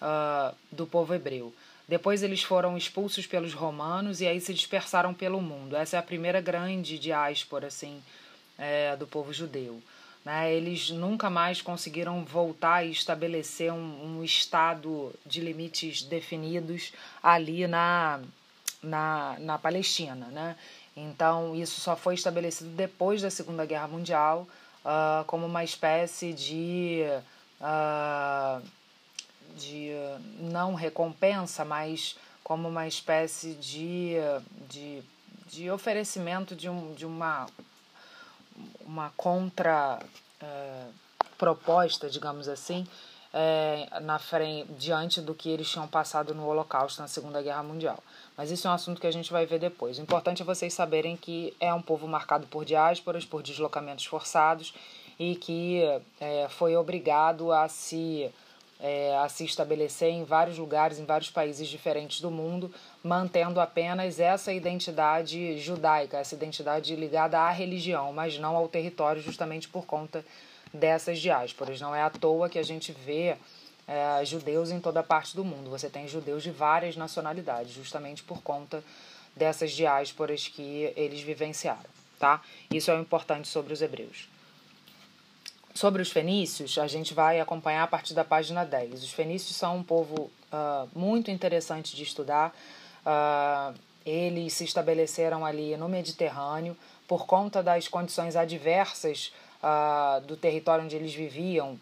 uh, 0.00 0.54
do 0.72 0.86
povo 0.86 1.14
hebreu. 1.14 1.54
Depois 1.90 2.22
eles 2.22 2.40
foram 2.40 2.76
expulsos 2.76 3.26
pelos 3.26 3.52
romanos 3.52 4.20
e 4.20 4.26
aí 4.28 4.40
se 4.40 4.54
dispersaram 4.54 5.12
pelo 5.12 5.40
mundo. 5.40 5.74
Essa 5.74 5.96
é 5.96 5.98
a 5.98 6.02
primeira 6.04 6.40
grande 6.40 6.96
diáspora, 6.96 7.66
assim, 7.66 8.00
é, 8.56 8.94
do 8.94 9.08
povo 9.08 9.32
judeu. 9.32 9.82
Né? 10.24 10.54
Eles 10.54 10.90
nunca 10.90 11.28
mais 11.28 11.60
conseguiram 11.60 12.24
voltar 12.24 12.86
e 12.86 12.92
estabelecer 12.92 13.72
um, 13.72 14.18
um 14.18 14.22
estado 14.22 15.12
de 15.26 15.40
limites 15.40 16.02
definidos 16.02 16.92
ali 17.20 17.66
na, 17.66 18.20
na, 18.80 19.36
na 19.40 19.58
Palestina. 19.58 20.26
Né? 20.26 20.56
Então, 20.96 21.56
isso 21.56 21.80
só 21.80 21.96
foi 21.96 22.14
estabelecido 22.14 22.70
depois 22.70 23.20
da 23.20 23.30
Segunda 23.30 23.66
Guerra 23.66 23.88
Mundial 23.88 24.46
uh, 24.84 25.24
como 25.24 25.44
uma 25.44 25.64
espécie 25.64 26.32
de. 26.32 27.02
Uh, 27.60 28.79
de 29.56 29.90
não 30.38 30.74
recompensa, 30.74 31.64
mas 31.64 32.16
como 32.42 32.68
uma 32.68 32.86
espécie 32.88 33.54
de, 33.54 34.14
de, 34.68 35.02
de 35.46 35.70
oferecimento 35.70 36.56
de, 36.56 36.68
um, 36.68 36.94
de 36.94 37.06
uma 37.06 37.46
uma 38.84 39.12
contra 39.16 40.00
é, 40.40 40.84
proposta, 41.38 42.10
digamos 42.10 42.48
assim, 42.48 42.86
é, 43.32 43.88
na 44.02 44.18
frente, 44.18 44.70
diante 44.72 45.20
do 45.20 45.34
que 45.34 45.48
eles 45.48 45.70
tinham 45.70 45.86
passado 45.86 46.34
no 46.34 46.46
Holocausto, 46.46 47.00
na 47.00 47.08
Segunda 47.08 47.40
Guerra 47.40 47.62
Mundial. 47.62 47.98
Mas 48.36 48.50
isso 48.50 48.66
é 48.66 48.70
um 48.70 48.74
assunto 48.74 49.00
que 49.00 49.06
a 49.06 49.12
gente 49.12 49.30
vai 49.30 49.46
ver 49.46 49.58
depois. 49.58 49.98
O 49.98 50.02
importante 50.02 50.42
é 50.42 50.44
vocês 50.44 50.74
saberem 50.74 51.16
que 51.16 51.54
é 51.60 51.72
um 51.72 51.82
povo 51.82 52.08
marcado 52.08 52.46
por 52.46 52.64
diásporas, 52.64 53.24
por 53.24 53.42
deslocamentos 53.42 54.04
forçados 54.06 54.74
e 55.18 55.36
que 55.36 55.82
é, 56.20 56.48
foi 56.48 56.76
obrigado 56.76 57.52
a 57.52 57.68
se 57.68 58.30
é, 58.82 59.16
a 59.18 59.28
se 59.28 59.44
estabelecer 59.44 60.08
em 60.08 60.24
vários 60.24 60.58
lugares, 60.58 60.98
em 60.98 61.04
vários 61.04 61.30
países 61.30 61.68
diferentes 61.68 62.20
do 62.20 62.30
mundo, 62.30 62.72
mantendo 63.02 63.60
apenas 63.60 64.18
essa 64.18 64.52
identidade 64.52 65.58
judaica, 65.58 66.18
essa 66.18 66.34
identidade 66.34 66.96
ligada 66.96 67.38
à 67.38 67.50
religião, 67.50 68.12
mas 68.12 68.38
não 68.38 68.56
ao 68.56 68.68
território, 68.68 69.20
justamente 69.20 69.68
por 69.68 69.84
conta 69.84 70.24
dessas 70.72 71.18
diásporas. 71.18 71.80
Não 71.80 71.94
é 71.94 72.02
à 72.02 72.10
toa 72.10 72.48
que 72.48 72.58
a 72.58 72.62
gente 72.62 72.92
vê 72.92 73.36
é, 73.86 74.24
judeus 74.24 74.70
em 74.70 74.80
toda 74.80 75.02
parte 75.02 75.36
do 75.36 75.44
mundo. 75.44 75.68
Você 75.70 75.90
tem 75.90 76.08
judeus 76.08 76.42
de 76.42 76.50
várias 76.50 76.96
nacionalidades, 76.96 77.72
justamente 77.72 78.22
por 78.22 78.42
conta 78.42 78.82
dessas 79.36 79.72
diásporas 79.72 80.48
que 80.48 80.92
eles 80.96 81.20
vivenciaram. 81.20 81.90
Tá? 82.18 82.42
Isso 82.70 82.90
é 82.90 82.94
o 82.94 83.00
importante 83.00 83.48
sobre 83.48 83.72
os 83.72 83.82
hebreus. 83.82 84.28
Sobre 85.74 86.02
os 86.02 86.10
fenícios, 86.10 86.78
a 86.78 86.86
gente 86.86 87.14
vai 87.14 87.40
acompanhar 87.40 87.84
a 87.84 87.86
partir 87.86 88.12
da 88.12 88.24
página 88.24 88.64
10. 88.64 89.04
Os 89.04 89.12
fenícios 89.12 89.56
são 89.56 89.76
um 89.76 89.82
povo 89.82 90.30
uh, 90.52 90.88
muito 90.94 91.30
interessante 91.30 91.94
de 91.94 92.02
estudar. 92.02 92.54
Uh, 93.06 93.78
eles 94.04 94.52
se 94.54 94.64
estabeleceram 94.64 95.44
ali 95.44 95.76
no 95.76 95.88
Mediterrâneo 95.88 96.76
por 97.06 97.26
conta 97.26 97.62
das 97.62 97.86
condições 97.86 98.34
adversas 98.34 99.32
uh, 99.62 100.20
do 100.26 100.36
território 100.36 100.84
onde 100.84 100.96
eles 100.96 101.14
viviam 101.14 101.78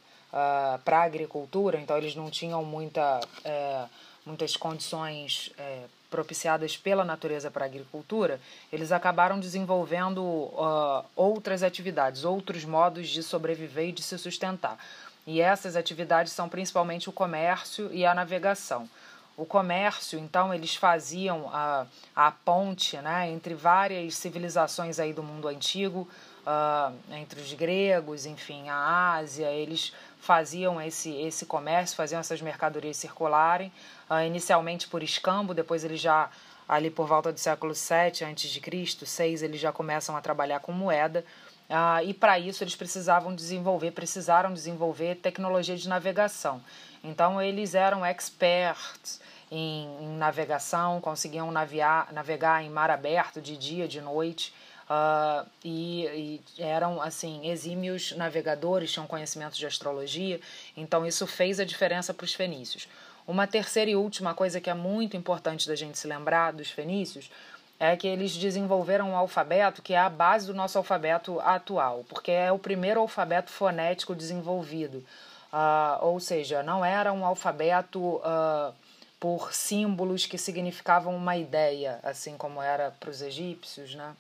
para 0.85 0.99
a 0.99 1.03
agricultura, 1.05 1.81
então 1.81 1.97
eles 1.97 2.15
não 2.15 2.31
tinham 2.31 2.63
muita, 2.65 3.19
uh, 3.21 3.89
muitas 4.27 4.57
condições 4.57 5.51
uh, 5.59 5.89
propiciadas 6.11 6.77
pela 6.77 7.05
natureza 7.05 7.51
para 7.51 7.65
a 7.65 7.69
agricultura, 7.69 8.41
eles 8.73 8.93
acabaram 8.93 9.39
desenvolvendo 9.39 10.23
uh, 10.23 11.05
outras 11.15 11.63
atividades, 11.63 12.25
outros 12.25 12.65
modos 12.65 13.09
de 13.09 13.23
sobreviver 13.23 13.89
e 13.89 13.93
de 13.93 14.03
se 14.03 14.19
sustentar. 14.19 14.79
E 15.27 15.41
essas 15.41 15.77
atividades 15.77 16.33
são 16.33 16.49
principalmente 16.49 17.09
o 17.09 17.13
comércio 17.13 17.93
e 17.93 18.07
a 18.07 18.15
navegação. 18.15 18.89
O 19.37 19.45
comércio, 19.45 20.19
então, 20.19 20.53
eles 20.53 20.75
faziam 20.75 21.49
a, 21.53 21.87
a 22.17 22.33
ponte 22.33 22.97
né, 22.97 23.31
entre 23.31 23.55
várias 23.55 24.17
civilizações 24.17 24.99
aí 24.99 25.13
do 25.13 25.23
mundo 25.23 25.47
antigo, 25.47 26.09
uh, 26.49 26.95
entre 27.13 27.41
os 27.41 27.53
gregos, 27.53 28.25
enfim, 28.25 28.69
a 28.69 29.13
Ásia, 29.17 29.51
eles 29.51 29.93
faziam 30.19 30.81
esse, 30.81 31.15
esse 31.15 31.45
comércio, 31.45 31.97
faziam 31.97 32.21
essas 32.21 32.41
mercadorias 32.41 32.97
circularem, 32.97 33.71
uh, 34.11 34.25
inicialmente 34.27 34.89
por 34.89 35.03
escambo, 35.03 35.53
depois 35.53 35.85
eles 35.85 36.01
já 36.01 36.31
ali 36.67 36.91
por 36.91 37.07
volta 37.07 37.33
do 37.33 37.39
século 37.39 37.75
7 37.75 38.25
a.C., 38.25 39.07
6, 39.07 39.43
eles 39.43 39.61
já 39.61 39.73
começam 39.73 40.17
a 40.17 40.21
trabalhar 40.21 40.61
com 40.61 40.73
moeda. 40.73 41.25
Uh, 41.69 42.03
e 42.05 42.15
para 42.15 42.39
isso 42.39 42.65
eles 42.65 42.75
precisavam 42.75 43.35
desenvolver, 43.35 43.91
precisaram 43.91 44.55
desenvolver 44.55 45.17
tecnologia 45.17 45.77
de 45.77 45.87
navegação. 45.87 46.63
Então 47.05 47.41
eles 47.41 47.75
eram 47.75 48.05
experts 48.05 49.21
em, 49.51 49.87
em 50.01 50.17
navegação, 50.17 51.01
conseguiam 51.01 51.51
navegar, 51.51 52.13
navegar 52.13 52.63
em 52.63 52.71
mar 52.71 52.91
aberto 52.91 53.41
de 53.41 53.57
dia, 53.57 53.87
de 53.87 54.01
noite. 54.01 54.53
Uh, 54.89 55.47
e, 55.63 56.41
e, 56.57 56.63
eram 56.63 57.01
assim 57.03 57.47
exímios 57.51 58.13
navegadores, 58.13 58.91
tinham 58.91 59.07
conhecimentos 59.07 59.59
de 59.59 59.67
astrologia, 59.67 60.41
então 60.75 61.05
isso 61.05 61.27
fez 61.27 61.61
a 61.61 61.65
diferença 61.65 62.15
para 62.15 62.25
os 62.25 62.33
fenícios. 62.33 62.89
Uma 63.27 63.47
terceira 63.47 63.91
e 63.91 63.97
última 63.97 64.33
coisa 64.33 64.63
que 64.63 64.71
é 64.71 64.75
muito 64.75 65.15
importante 65.15 65.69
da 65.69 65.77
gente 65.77 65.99
se 65.99 66.07
lembrar 66.07 66.55
dos 66.55 66.71
fenícios 66.71 67.31
é 67.79 67.95
que 67.95 68.09
eles 68.09 68.35
desenvolveram 68.35 69.11
um 69.11 69.17
alfabeto 69.17 69.83
que 69.83 69.93
é 69.93 69.99
a 69.99 70.09
base 70.09 70.47
do 70.47 70.55
nosso 70.55 70.79
alfabeto 70.79 71.39
atual, 71.41 72.05
porque 72.09 72.33
é 72.33 72.51
o 72.51 72.59
primeiro 72.59 73.01
alfabeto 73.01 73.51
fonético 73.51 74.15
desenvolvido. 74.15 75.05
Uh, 75.53 76.05
ou 76.05 76.19
seja, 76.19 76.63
não 76.63 76.83
era 76.83 77.13
um 77.13 77.25
alfabeto 77.25 78.01
uh, 78.01 78.75
por 79.21 79.53
símbolos 79.53 80.25
que 80.25 80.39
significavam 80.39 81.15
uma 81.15 81.37
ideia, 81.37 82.01
assim 82.03 82.39
como 82.39 82.63
era 82.63 82.91
para 82.99 83.11
os 83.11 83.21
egípcios, 83.21 83.95
né? 83.95 84.15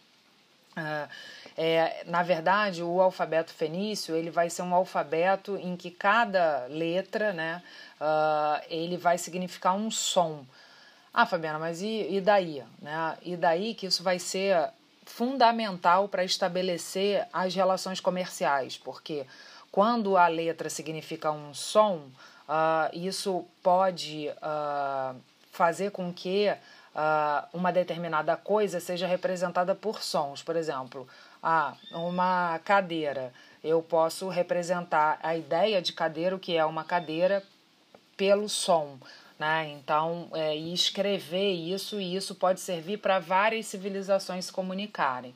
Uh, 0.78 1.08
é, 1.56 2.04
na 2.06 2.22
verdade, 2.22 2.82
o 2.82 3.00
alfabeto 3.00 3.52
fenício 3.52 4.14
ele 4.14 4.30
vai 4.30 4.48
ser 4.48 4.62
um 4.62 4.72
alfabeto 4.72 5.56
em 5.56 5.76
que 5.76 5.90
cada 5.90 6.66
letra, 6.68 7.32
né, 7.32 7.60
ele 8.70 8.96
vai 8.96 9.18
significar 9.18 9.74
um 9.74 9.90
som. 9.90 10.46
Ah, 11.12 11.26
Fabiana, 11.26 11.58
mas 11.58 11.82
e, 11.82 12.06
e 12.10 12.20
daí? 12.20 12.62
Né? 12.80 13.18
E 13.22 13.36
daí 13.36 13.74
que 13.74 13.86
isso 13.86 14.04
vai 14.04 14.20
ser 14.20 14.70
fundamental 15.04 16.08
para 16.08 16.22
estabelecer 16.22 17.26
as 17.32 17.54
relações 17.54 17.98
comerciais, 17.98 18.76
porque 18.76 19.26
quando 19.72 20.16
a 20.16 20.28
letra 20.28 20.70
significa 20.70 21.32
um 21.32 21.52
som, 21.54 22.02
uh, 22.48 22.88
isso 22.92 23.44
pode 23.62 24.28
uh, 24.28 25.16
fazer 25.50 25.90
com 25.90 26.12
que 26.12 26.54
uh, 26.94 27.48
uma 27.52 27.72
determinada 27.72 28.36
coisa 28.36 28.80
seja 28.80 29.06
representada 29.06 29.74
por 29.74 30.02
sons. 30.02 30.42
Por 30.42 30.56
exemplo, 30.56 31.06
ah, 31.42 31.74
uma 31.92 32.58
cadeira. 32.64 33.32
Eu 33.62 33.82
posso 33.82 34.28
representar 34.28 35.18
a 35.22 35.36
ideia 35.36 35.82
de 35.82 35.92
cadeira, 35.92 36.34
o 36.34 36.38
que 36.38 36.56
é 36.56 36.64
uma 36.64 36.84
cadeira, 36.84 37.42
pelo 38.16 38.48
som. 38.48 38.98
Né? 39.38 39.68
Então, 39.70 40.28
é, 40.34 40.56
escrever 40.56 41.52
isso, 41.52 42.00
e 42.00 42.16
isso 42.16 42.34
pode 42.34 42.60
servir 42.60 42.98
para 42.98 43.20
várias 43.20 43.66
civilizações 43.66 44.46
se 44.46 44.52
comunicarem, 44.52 45.32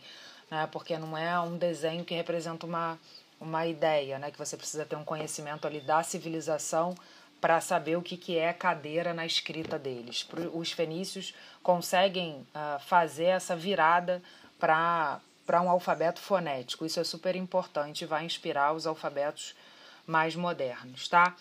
né? 0.50 0.68
porque 0.72 0.98
não 0.98 1.16
é 1.16 1.38
um 1.38 1.56
desenho 1.56 2.04
que 2.04 2.12
representa 2.12 2.66
uma, 2.66 2.98
uma 3.40 3.64
ideia, 3.64 4.18
né? 4.18 4.32
que 4.32 4.38
você 4.38 4.56
precisa 4.56 4.84
ter 4.84 4.96
um 4.96 5.04
conhecimento 5.04 5.68
ali 5.68 5.80
da 5.80 6.02
civilização 6.02 6.96
para 7.42 7.60
saber 7.60 7.96
o 7.96 8.02
que, 8.02 8.16
que 8.16 8.38
é 8.38 8.52
cadeira 8.52 9.12
na 9.12 9.26
escrita 9.26 9.76
deles. 9.76 10.24
Os 10.54 10.70
fenícios 10.70 11.34
conseguem 11.60 12.46
uh, 12.54 12.78
fazer 12.86 13.24
essa 13.24 13.56
virada 13.56 14.22
para 14.60 15.20
um 15.60 15.68
alfabeto 15.68 16.20
fonético. 16.20 16.86
Isso 16.86 17.00
é 17.00 17.04
super 17.04 17.34
importante 17.34 18.02
e 18.02 18.06
vai 18.06 18.24
inspirar 18.24 18.72
os 18.72 18.86
alfabetos 18.86 19.56
mais 20.06 20.36
modernos, 20.36 21.08
tá? 21.08 21.34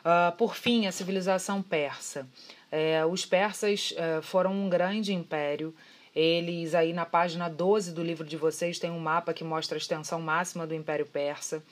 Uh, 0.00 0.36
por 0.36 0.56
fim, 0.56 0.88
a 0.88 0.92
civilização 0.92 1.62
persa. 1.62 2.26
É, 2.72 3.06
os 3.06 3.24
persas 3.24 3.92
uh, 3.92 4.20
foram 4.22 4.52
um 4.52 4.68
grande 4.68 5.14
império. 5.14 5.72
Eles, 6.12 6.74
aí 6.74 6.92
na 6.92 7.06
página 7.06 7.48
12 7.48 7.92
do 7.92 8.02
livro 8.02 8.26
de 8.26 8.36
vocês, 8.36 8.80
tem 8.80 8.90
um 8.90 8.98
mapa 8.98 9.32
que 9.32 9.44
mostra 9.44 9.76
a 9.76 9.78
extensão 9.78 10.20
máxima 10.20 10.66
do 10.66 10.74
Império 10.74 11.06
Persa. 11.06 11.62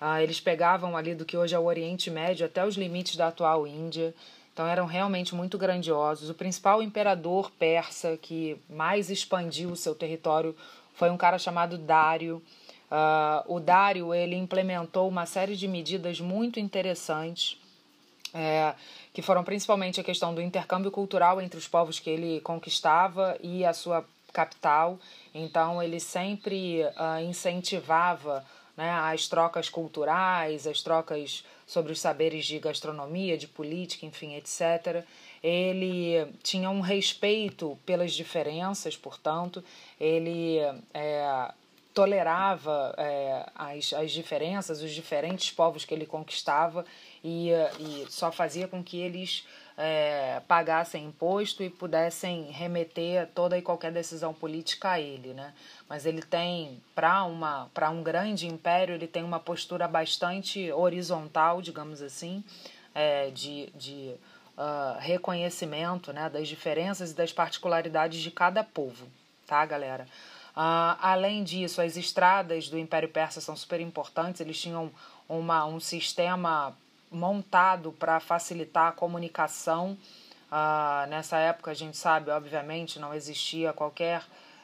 Uh, 0.00 0.20
eles 0.20 0.40
pegavam 0.40 0.96
ali 0.96 1.14
do 1.14 1.24
que 1.24 1.36
hoje 1.36 1.54
é 1.54 1.58
o 1.58 1.64
Oriente 1.64 2.10
Médio 2.10 2.46
até 2.46 2.64
os 2.64 2.76
limites 2.76 3.16
da 3.16 3.28
atual 3.28 3.66
Índia. 3.66 4.14
Então 4.52 4.66
eram 4.66 4.86
realmente 4.86 5.34
muito 5.34 5.58
grandiosos. 5.58 6.30
O 6.30 6.34
principal 6.34 6.82
imperador 6.82 7.50
persa 7.58 8.16
que 8.16 8.58
mais 8.68 9.10
expandiu 9.10 9.70
o 9.70 9.76
seu 9.76 9.94
território 9.94 10.56
foi 10.94 11.10
um 11.10 11.16
cara 11.16 11.38
chamado 11.38 11.76
Dário. 11.76 12.42
Uh, 12.90 13.54
o 13.54 13.60
Dário 13.60 14.14
ele 14.14 14.36
implementou 14.36 15.08
uma 15.08 15.26
série 15.26 15.56
de 15.56 15.66
medidas 15.66 16.20
muito 16.20 16.60
interessantes 16.60 17.58
é, 18.36 18.74
que 19.14 19.22
foram 19.22 19.42
principalmente 19.42 19.98
a 19.98 20.04
questão 20.04 20.34
do 20.34 20.42
intercâmbio 20.42 20.90
cultural 20.90 21.40
entre 21.40 21.58
os 21.58 21.66
povos 21.66 21.98
que 21.98 22.10
ele 22.10 22.40
conquistava 22.40 23.36
e 23.42 23.64
a 23.64 23.72
sua 23.72 24.04
capital. 24.32 24.98
Então, 25.34 25.82
ele 25.82 25.98
sempre 25.98 26.82
uh, 26.82 27.20
incentivava 27.22 28.44
né, 28.76 28.90
as 28.90 29.26
trocas 29.26 29.68
culturais, 29.68 30.66
as 30.66 30.82
trocas 30.82 31.44
sobre 31.66 31.92
os 31.92 32.00
saberes 32.00 32.44
de 32.44 32.58
gastronomia, 32.58 33.38
de 33.38 33.48
política, 33.48 34.04
enfim, 34.04 34.34
etc. 34.34 35.04
Ele 35.42 36.26
tinha 36.42 36.68
um 36.68 36.80
respeito 36.80 37.78
pelas 37.86 38.12
diferenças, 38.12 38.96
portanto, 38.96 39.64
ele 39.98 40.58
é, 40.92 41.52
tolerava 41.94 42.94
é, 42.98 43.46
as, 43.54 43.92
as 43.94 44.12
diferenças, 44.12 44.82
os 44.82 44.92
diferentes 44.92 45.50
povos 45.50 45.84
que 45.84 45.94
ele 45.94 46.04
conquistava 46.04 46.84
e, 47.24 47.48
e 47.80 48.06
só 48.10 48.30
fazia 48.30 48.68
com 48.68 48.84
que 48.84 49.00
eles 49.00 49.46
é, 49.76 50.40
pagassem 50.48 51.04
imposto 51.04 51.62
e 51.62 51.68
pudessem 51.68 52.50
remeter 52.50 53.28
toda 53.34 53.58
e 53.58 53.62
qualquer 53.62 53.92
decisão 53.92 54.32
política 54.32 54.92
a 54.92 55.00
ele, 55.00 55.34
né? 55.34 55.52
Mas 55.88 56.06
ele 56.06 56.22
tem, 56.22 56.82
para 56.94 57.24
uma 57.24 57.68
para 57.74 57.90
um 57.90 58.02
grande 58.02 58.46
império, 58.46 58.94
ele 58.94 59.06
tem 59.06 59.22
uma 59.22 59.38
postura 59.38 59.86
bastante 59.86 60.72
horizontal, 60.72 61.60
digamos 61.60 62.00
assim, 62.00 62.42
é, 62.94 63.30
de, 63.30 63.70
de 63.74 64.14
uh, 64.56 64.98
reconhecimento 64.98 66.12
né, 66.12 66.30
das 66.30 66.48
diferenças 66.48 67.10
e 67.10 67.14
das 67.14 67.32
particularidades 67.32 68.20
de 68.20 68.30
cada 68.30 68.64
povo, 68.64 69.06
tá, 69.46 69.64
galera? 69.66 70.06
Uh, 70.56 70.96
além 71.02 71.44
disso, 71.44 71.82
as 71.82 71.98
estradas 71.98 72.70
do 72.70 72.78
Império 72.78 73.10
Persa 73.10 73.42
são 73.42 73.54
super 73.54 73.78
importantes, 73.78 74.40
eles 74.40 74.58
tinham 74.58 74.90
uma, 75.28 75.66
um 75.66 75.78
sistema 75.78 76.74
montado 77.10 77.92
para 77.92 78.20
facilitar 78.20 78.88
a 78.88 78.92
comunicação. 78.92 79.96
Uh, 80.50 81.08
nessa 81.08 81.38
época, 81.38 81.70
a 81.70 81.74
gente 81.74 81.96
sabe, 81.96 82.30
obviamente, 82.30 82.98
não 82.98 83.12
existia 83.14 83.72
qualquer 83.72 84.22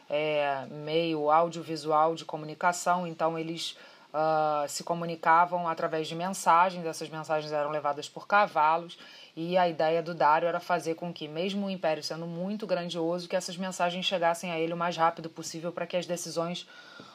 é, 0.09 0.67
meio 0.71 1.31
audiovisual 1.31 2.15
de 2.15 2.25
comunicação, 2.25 3.07
então 3.07 3.39
eles 3.39 3.77
uh, 4.13 4.69
se 4.69 4.85
comunicavam 4.85 5.67
através 5.67 6.07
de 6.07 6.15
mensagens, 6.15 6.85
essas 6.85 7.09
mensagens 7.09 7.53
eram 7.53 7.71
levadas 7.71 8.09
por 8.09 8.27
cavalos 8.27 8.99
e 9.35 9.57
a 9.57 9.67
ideia 9.67 10.03
do 10.03 10.15
Dário 10.15 10.47
era 10.47 10.61
fazer 10.61 10.95
com 10.95 11.13
que, 11.13 11.27
mesmo 11.27 11.67
o 11.67 11.71
império 11.71 12.03
sendo 12.03 12.27
muito 12.27 12.67
grandioso, 12.67 13.29
que 13.29 13.37
essas 13.37 13.57
mensagens 13.57 14.05
chegassem 14.05 14.53
a 14.53 14.59
ele 14.59 14.75
o 14.75 14.77
mais 14.77 14.97
rápido 14.97 15.31
possível 15.31 15.73
para 15.73 15.87
que 15.87 15.97
as 15.97 16.07
decisões 16.07 16.69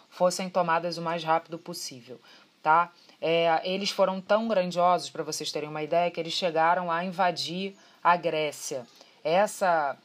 fossem 0.09 0.49
tomadas 0.49 0.97
o 0.97 1.01
mais 1.01 1.23
rápido 1.23 1.59
possível, 1.59 2.19
tá? 2.63 2.91
É, 3.21 3.61
eles 3.63 3.89
foram 3.89 4.21
tão 4.21 4.47
grandiosos, 4.47 5.09
para 5.09 5.23
vocês 5.23 5.51
terem 5.51 5.69
uma 5.69 5.81
ideia, 5.81 6.11
que 6.11 6.19
eles 6.19 6.33
chegaram 6.33 6.91
a 6.91 7.03
invadir 7.03 7.75
a 8.03 8.15
Grécia. 8.15 8.85
Essa 9.23 9.97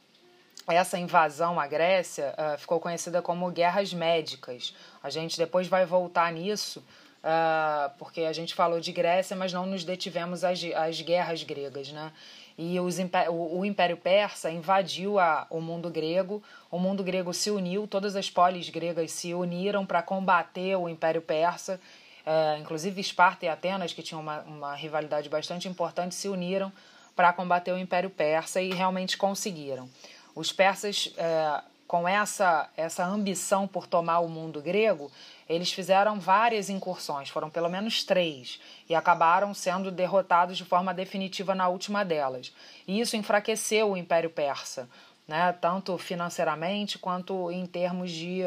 essa 0.67 0.97
invasão 0.97 1.59
à 1.59 1.67
Grécia 1.67 2.33
uh, 2.37 2.57
ficou 2.57 2.79
conhecida 2.79 3.21
como 3.21 3.51
guerras 3.51 3.93
médicas. 3.93 4.73
A 5.01 5.09
gente 5.09 5.37
depois 5.37 5.67
vai 5.67 5.85
voltar 5.85 6.31
nisso, 6.31 6.79
uh, 7.19 7.91
porque 7.97 8.21
a 8.21 8.31
gente 8.31 8.53
falou 8.53 8.79
de 8.79 8.93
Grécia, 8.93 9.35
mas 9.35 9.51
não 9.51 9.65
nos 9.65 9.83
detivemos 9.83 10.43
às, 10.43 10.63
às 10.75 11.01
guerras 11.01 11.43
gregas, 11.43 11.91
né? 11.91 12.13
E 12.57 12.79
os, 12.79 12.97
o, 13.29 13.65
Império 13.65 13.97
Persa 13.97 14.51
invadiu 14.51 15.19
a, 15.19 15.47
o 15.49 15.59
mundo 15.59 15.89
grego, 15.89 16.41
o 16.69 16.77
mundo 16.77 17.03
grego 17.03 17.33
se 17.33 17.49
uniu, 17.49 17.87
todas 17.87 18.15
as 18.15 18.29
polis 18.29 18.69
gregas 18.69 19.11
se 19.11 19.33
uniram 19.33 19.85
para 19.85 20.03
combater 20.03 20.75
o 20.75 20.87
Império 20.87 21.21
Persa, 21.21 21.81
uh, 22.25 22.59
inclusive 22.59 22.99
Esparta 22.99 23.45
e 23.45 23.49
Atenas, 23.49 23.93
que 23.93 24.03
tinham 24.03 24.21
uma, 24.21 24.41
uma 24.41 24.75
rivalidade 24.75 25.29
bastante 25.29 25.67
importante, 25.67 26.15
se 26.15 26.27
uniram 26.27 26.71
para 27.15 27.31
combater 27.33 27.71
o 27.71 27.77
Império 27.77 28.09
Persa 28.09 28.61
e 28.61 28.73
realmente 28.73 29.17
conseguiram. 29.17 29.89
Os 30.35 30.51
persas, 30.51 31.07
uh, 31.07 31.63
com 31.87 32.07
essa, 32.07 32.69
essa 32.75 33.05
ambição 33.05 33.67
por 33.67 33.85
tomar 33.85 34.19
o 34.19 34.27
mundo 34.27 34.61
grego, 34.61 35.11
eles 35.47 35.71
fizeram 35.71 36.19
várias 36.19 36.69
incursões, 36.69 37.29
foram 37.29 37.49
pelo 37.49 37.69
menos 37.69 38.03
três, 38.03 38.59
e 38.89 38.95
acabaram 38.95 39.53
sendo 39.53 39.91
derrotados 39.91 40.57
de 40.57 40.65
forma 40.65 40.93
definitiva 40.93 41.53
na 41.53 41.67
última 41.67 42.03
delas. 42.03 42.51
E 42.87 42.99
isso 42.99 43.15
enfraqueceu 43.15 43.91
o 43.91 43.97
Império 43.97 44.29
Persa, 44.29 44.89
né, 45.27 45.53
tanto 45.61 45.97
financeiramente 45.97 46.97
quanto 46.97 47.51
em 47.51 47.65
termos 47.65 48.11
de 48.11 48.43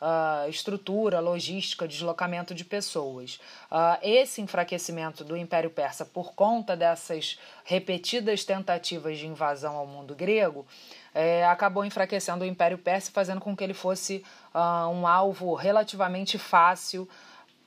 uh, 0.00 0.48
estrutura, 0.48 1.20
logística, 1.20 1.86
deslocamento 1.86 2.54
de 2.54 2.64
pessoas. 2.64 3.40
Uh, 3.70 3.98
esse 4.02 4.40
enfraquecimento 4.40 5.24
do 5.24 5.36
Império 5.36 5.70
Persa, 5.70 6.04
por 6.04 6.34
conta 6.34 6.76
dessas 6.76 7.38
repetidas 7.64 8.44
tentativas 8.44 9.18
de 9.18 9.26
invasão 9.26 9.76
ao 9.76 9.86
mundo 9.86 10.14
grego, 10.14 10.66
é, 11.14 11.46
acabou 11.46 11.84
enfraquecendo 11.84 12.44
o 12.44 12.46
Império 12.46 12.76
Persa, 12.76 13.10
fazendo 13.10 13.40
com 13.40 13.56
que 13.56 13.64
ele 13.64 13.72
fosse 13.72 14.24
uh, 14.54 14.88
um 14.90 15.06
alvo 15.06 15.54
relativamente 15.54 16.38
fácil 16.38 17.08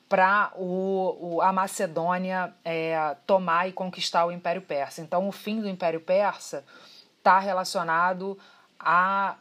para 0.08 0.52
a 1.44 1.54
Macedônia 1.54 2.52
é, 2.66 3.16
tomar 3.28 3.70
e 3.70 3.72
conquistar 3.72 4.26
o 4.26 4.32
Império 4.32 4.62
Persa. 4.62 5.02
Então, 5.02 5.28
o 5.28 5.32
fim 5.32 5.62
do 5.62 5.70
Império 5.70 6.02
Persa 6.02 6.66
está 7.20 7.38
relacionado 7.38 8.38
à, 8.80 9.36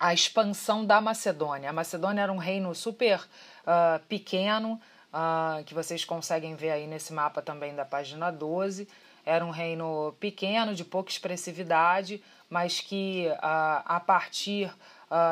à 0.00 0.14
expansão 0.14 0.84
da 0.84 0.98
Macedônia. 0.98 1.68
A 1.68 1.72
Macedônia 1.74 2.22
era 2.22 2.32
um 2.32 2.38
reino 2.38 2.74
super 2.74 3.20
uh, 3.20 4.00
pequeno, 4.08 4.80
uh, 5.12 5.62
que 5.64 5.74
vocês 5.74 6.06
conseguem 6.06 6.56
ver 6.56 6.70
aí 6.70 6.86
nesse 6.86 7.12
mapa 7.12 7.42
também 7.42 7.74
da 7.74 7.84
página 7.84 8.30
12. 8.30 8.88
Era 9.26 9.44
um 9.44 9.50
reino 9.50 10.14
pequeno, 10.18 10.74
de 10.74 10.86
pouca 10.86 11.10
expressividade, 11.10 12.22
mas 12.48 12.80
que 12.80 13.28
uh, 13.28 13.38
a 13.84 14.00
partir 14.00 14.74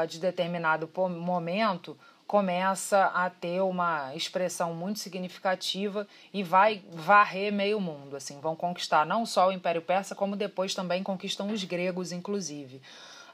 de 0.09 0.19
determinado 0.19 0.91
momento 1.09 1.97
começa 2.29 3.07
a 3.07 3.31
ter 3.31 3.63
uma 3.63 4.15
expressão 4.15 4.75
muito 4.75 4.99
significativa 4.99 6.07
e 6.31 6.43
vai 6.43 6.83
varrer 6.93 7.51
meio 7.51 7.81
mundo. 7.81 8.17
Assim, 8.17 8.39
vão 8.39 8.55
conquistar 8.55 9.07
não 9.07 9.25
só 9.25 9.49
o 9.49 9.53
Império 9.53 9.81
Persa, 9.81 10.15
como 10.15 10.37
depois 10.37 10.75
também 10.75 11.03
conquistam 11.03 11.51
os 11.51 11.65
gregos, 11.65 12.13
inclusive. 12.13 12.83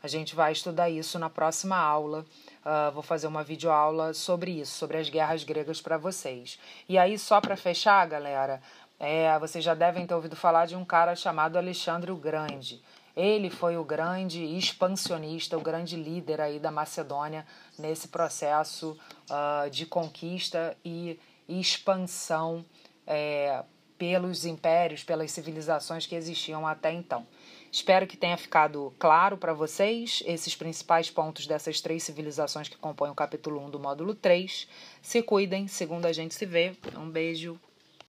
A 0.00 0.06
gente 0.06 0.36
vai 0.36 0.52
estudar 0.52 0.88
isso 0.88 1.18
na 1.18 1.28
próxima 1.28 1.76
aula. 1.76 2.24
Uh, 2.64 2.92
vou 2.92 3.02
fazer 3.02 3.26
uma 3.26 3.42
videoaula 3.42 4.14
sobre 4.14 4.52
isso, 4.60 4.78
sobre 4.78 4.96
as 4.98 5.10
guerras 5.10 5.42
gregas 5.42 5.80
para 5.80 5.98
vocês. 5.98 6.56
E 6.88 6.96
aí, 6.96 7.18
só 7.18 7.40
para 7.40 7.56
fechar, 7.56 8.06
galera, 8.06 8.62
é, 9.00 9.36
vocês 9.40 9.64
já 9.64 9.74
devem 9.74 10.06
ter 10.06 10.14
ouvido 10.14 10.36
falar 10.36 10.66
de 10.66 10.76
um 10.76 10.84
cara 10.84 11.16
chamado 11.16 11.58
Alexandre 11.58 12.12
o 12.12 12.16
Grande. 12.16 12.80
Ele 13.16 13.48
foi 13.48 13.76
o 13.76 13.84
grande 13.84 14.42
expansionista, 14.42 15.56
o 15.56 15.60
grande 15.60 15.96
líder 15.96 16.40
aí 16.40 16.58
da 16.58 16.70
Macedônia 16.70 17.46
nesse 17.78 18.08
processo 18.08 18.98
uh, 19.30 19.70
de 19.70 19.86
conquista 19.86 20.76
e 20.84 21.18
expansão 21.48 22.64
é, 23.06 23.62
pelos 23.98 24.44
impérios, 24.44 25.04
pelas 25.04 25.30
civilizações 25.30 26.06
que 26.06 26.14
existiam 26.14 26.66
até 26.66 26.92
então. 26.92 27.26
Espero 27.70 28.06
que 28.06 28.16
tenha 28.16 28.36
ficado 28.36 28.94
claro 28.98 29.36
para 29.36 29.52
vocês 29.52 30.22
esses 30.26 30.54
principais 30.54 31.10
pontos 31.10 31.46
dessas 31.46 31.80
três 31.80 32.02
civilizações 32.02 32.68
que 32.68 32.76
compõem 32.76 33.10
o 33.10 33.14
capítulo 33.14 33.60
1 33.66 33.70
do 33.70 33.80
módulo 33.80 34.14
3. 34.14 34.68
Se 35.02 35.22
cuidem, 35.22 35.66
segundo 35.66 36.06
a 36.06 36.12
gente 36.12 36.34
se 36.34 36.46
vê. 36.46 36.76
Um 36.96 37.10
beijo. 37.10 37.58